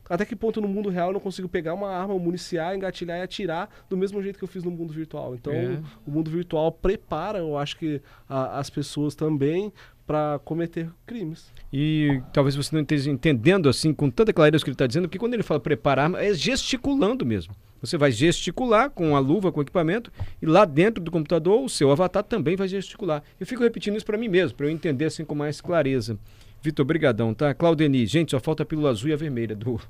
até 0.10 0.26
que 0.26 0.36
ponto 0.36 0.60
no 0.62 0.67
mundo 0.67 0.89
real 0.89 1.08
eu 1.08 1.13
não 1.13 1.19
consigo 1.19 1.47
pegar 1.47 1.74
uma 1.74 1.89
arma, 1.89 2.17
municiar, 2.17 2.76
engatilhar 2.76 3.17
e 3.19 3.21
atirar 3.21 3.69
do 3.89 3.95
mesmo 3.95 4.21
jeito 4.21 4.38
que 4.38 4.43
eu 4.43 4.47
fiz 4.47 4.63
no 4.63 4.71
mundo 4.71 4.93
virtual. 4.93 5.36
Então, 5.36 5.54
é. 5.54 5.82
o 6.06 6.12
mundo 6.12 6.30
virtual 6.30 6.71
prepara, 6.71 7.39
eu 7.39 7.58
acho 7.58 7.78
que 7.78 8.02
a, 8.28 8.60
as 8.60 8.69
pessoas 8.69 9.15
também 9.15 9.71
para 10.06 10.39
cometer 10.43 10.89
crimes. 11.06 11.52
E 11.71 12.21
talvez 12.34 12.56
você 12.56 12.76
não 12.76 12.82
esteja 12.82 13.10
entendendo 13.10 13.69
assim 13.69 13.93
com 13.93 14.10
tanta 14.10 14.34
clareza 14.34 14.62
o 14.62 14.65
que 14.65 14.69
ele 14.69 14.76
está 14.76 14.88
dizendo, 14.88 15.08
porque 15.08 15.17
quando 15.17 15.34
ele 15.34 15.43
fala 15.43 15.60
preparar, 15.60 16.13
é 16.15 16.34
gesticulando 16.34 17.26
mesmo. 17.26 17.56
Você 17.82 17.97
vai 17.97 18.12
gesticular 18.12 18.89
com 18.89 19.15
a 19.15 19.19
luva, 19.19 19.52
com 19.52 19.60
o 19.60 19.63
equipamento, 19.63 20.12
e 20.41 20.45
lá 20.45 20.65
dentro 20.65 21.04
do 21.04 21.10
computador 21.10 21.63
o 21.63 21.69
seu 21.69 21.89
avatar 21.91 22.24
também 22.24 22.56
vai 22.56 22.67
gesticular. 22.67 23.24
Eu 23.39 23.47
fico 23.47 23.63
repetindo 23.63 23.95
isso 23.95 24.06
para 24.06 24.17
mim 24.17 24.28
mesmo, 24.28 24.56
para 24.58 24.67
eu 24.67 24.69
entender 24.69 25.06
assim 25.06 25.26
com 25.26 25.34
mais 25.34 25.62
clareza. 25.62 26.19
Vitor, 26.63 26.86
brigadão, 26.86 27.34
tá? 27.34 27.54
Claudeni, 27.56 28.06
gente, 28.06 28.32
só 28.32 28.39
falta 28.39 28.62
a 28.62 28.65
pílula 28.65 28.91
azul 28.91 29.10
e 29.10 29.13
a 29.13 29.15
vermelha 29.15 29.56
do, 29.56 29.82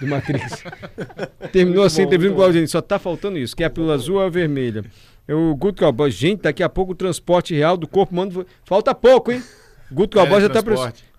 do 0.00 0.06
Matrix. 0.08 0.64
Terminou 1.52 1.84
assim, 1.84 2.02
entrevista 2.02 2.34
com 2.34 2.40
Claudeni, 2.40 2.66
só 2.66 2.82
tá 2.82 2.98
faltando 2.98 3.38
isso, 3.38 3.54
que 3.54 3.62
é 3.62 3.66
a 3.66 3.70
pílula 3.70 3.94
azul 3.94 4.16
ou 4.16 4.22
a 4.22 4.28
vermelha. 4.28 4.84
Eu, 5.28 5.54
Guto 5.54 5.82
Cowboy, 5.82 6.10
gente, 6.10 6.42
daqui 6.42 6.62
a 6.62 6.68
pouco 6.68 6.92
o 6.92 6.94
transporte 6.96 7.54
real 7.54 7.76
do 7.76 7.86
corpo 7.86 8.12
humano... 8.12 8.44
Falta 8.64 8.94
pouco, 8.94 9.30
hein? 9.30 9.42
Guto 9.90 10.16
Cowboy 10.16 10.38
é, 10.38 10.40
já 10.42 10.48
tá... 10.48 10.62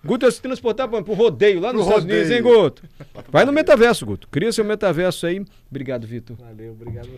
Guto 0.04 0.26
vai 0.26 0.30
se 0.30 0.40
transportar 0.40 0.88
pro 0.88 1.14
rodeio 1.14 1.60
lá 1.60 1.72
nos 1.72 1.82
Estados 1.82 2.04
Unidos, 2.04 2.30
hein, 2.30 2.42
Guto? 2.42 2.82
Vai 3.28 3.44
no 3.44 3.52
metaverso, 3.52 4.06
Guto. 4.06 4.28
Cria 4.28 4.52
seu 4.52 4.64
metaverso 4.64 5.26
aí. 5.26 5.44
Obrigado, 5.70 6.06
Vitor. 6.06 6.36
Valeu, 6.36 6.72
obrigado 6.72 7.08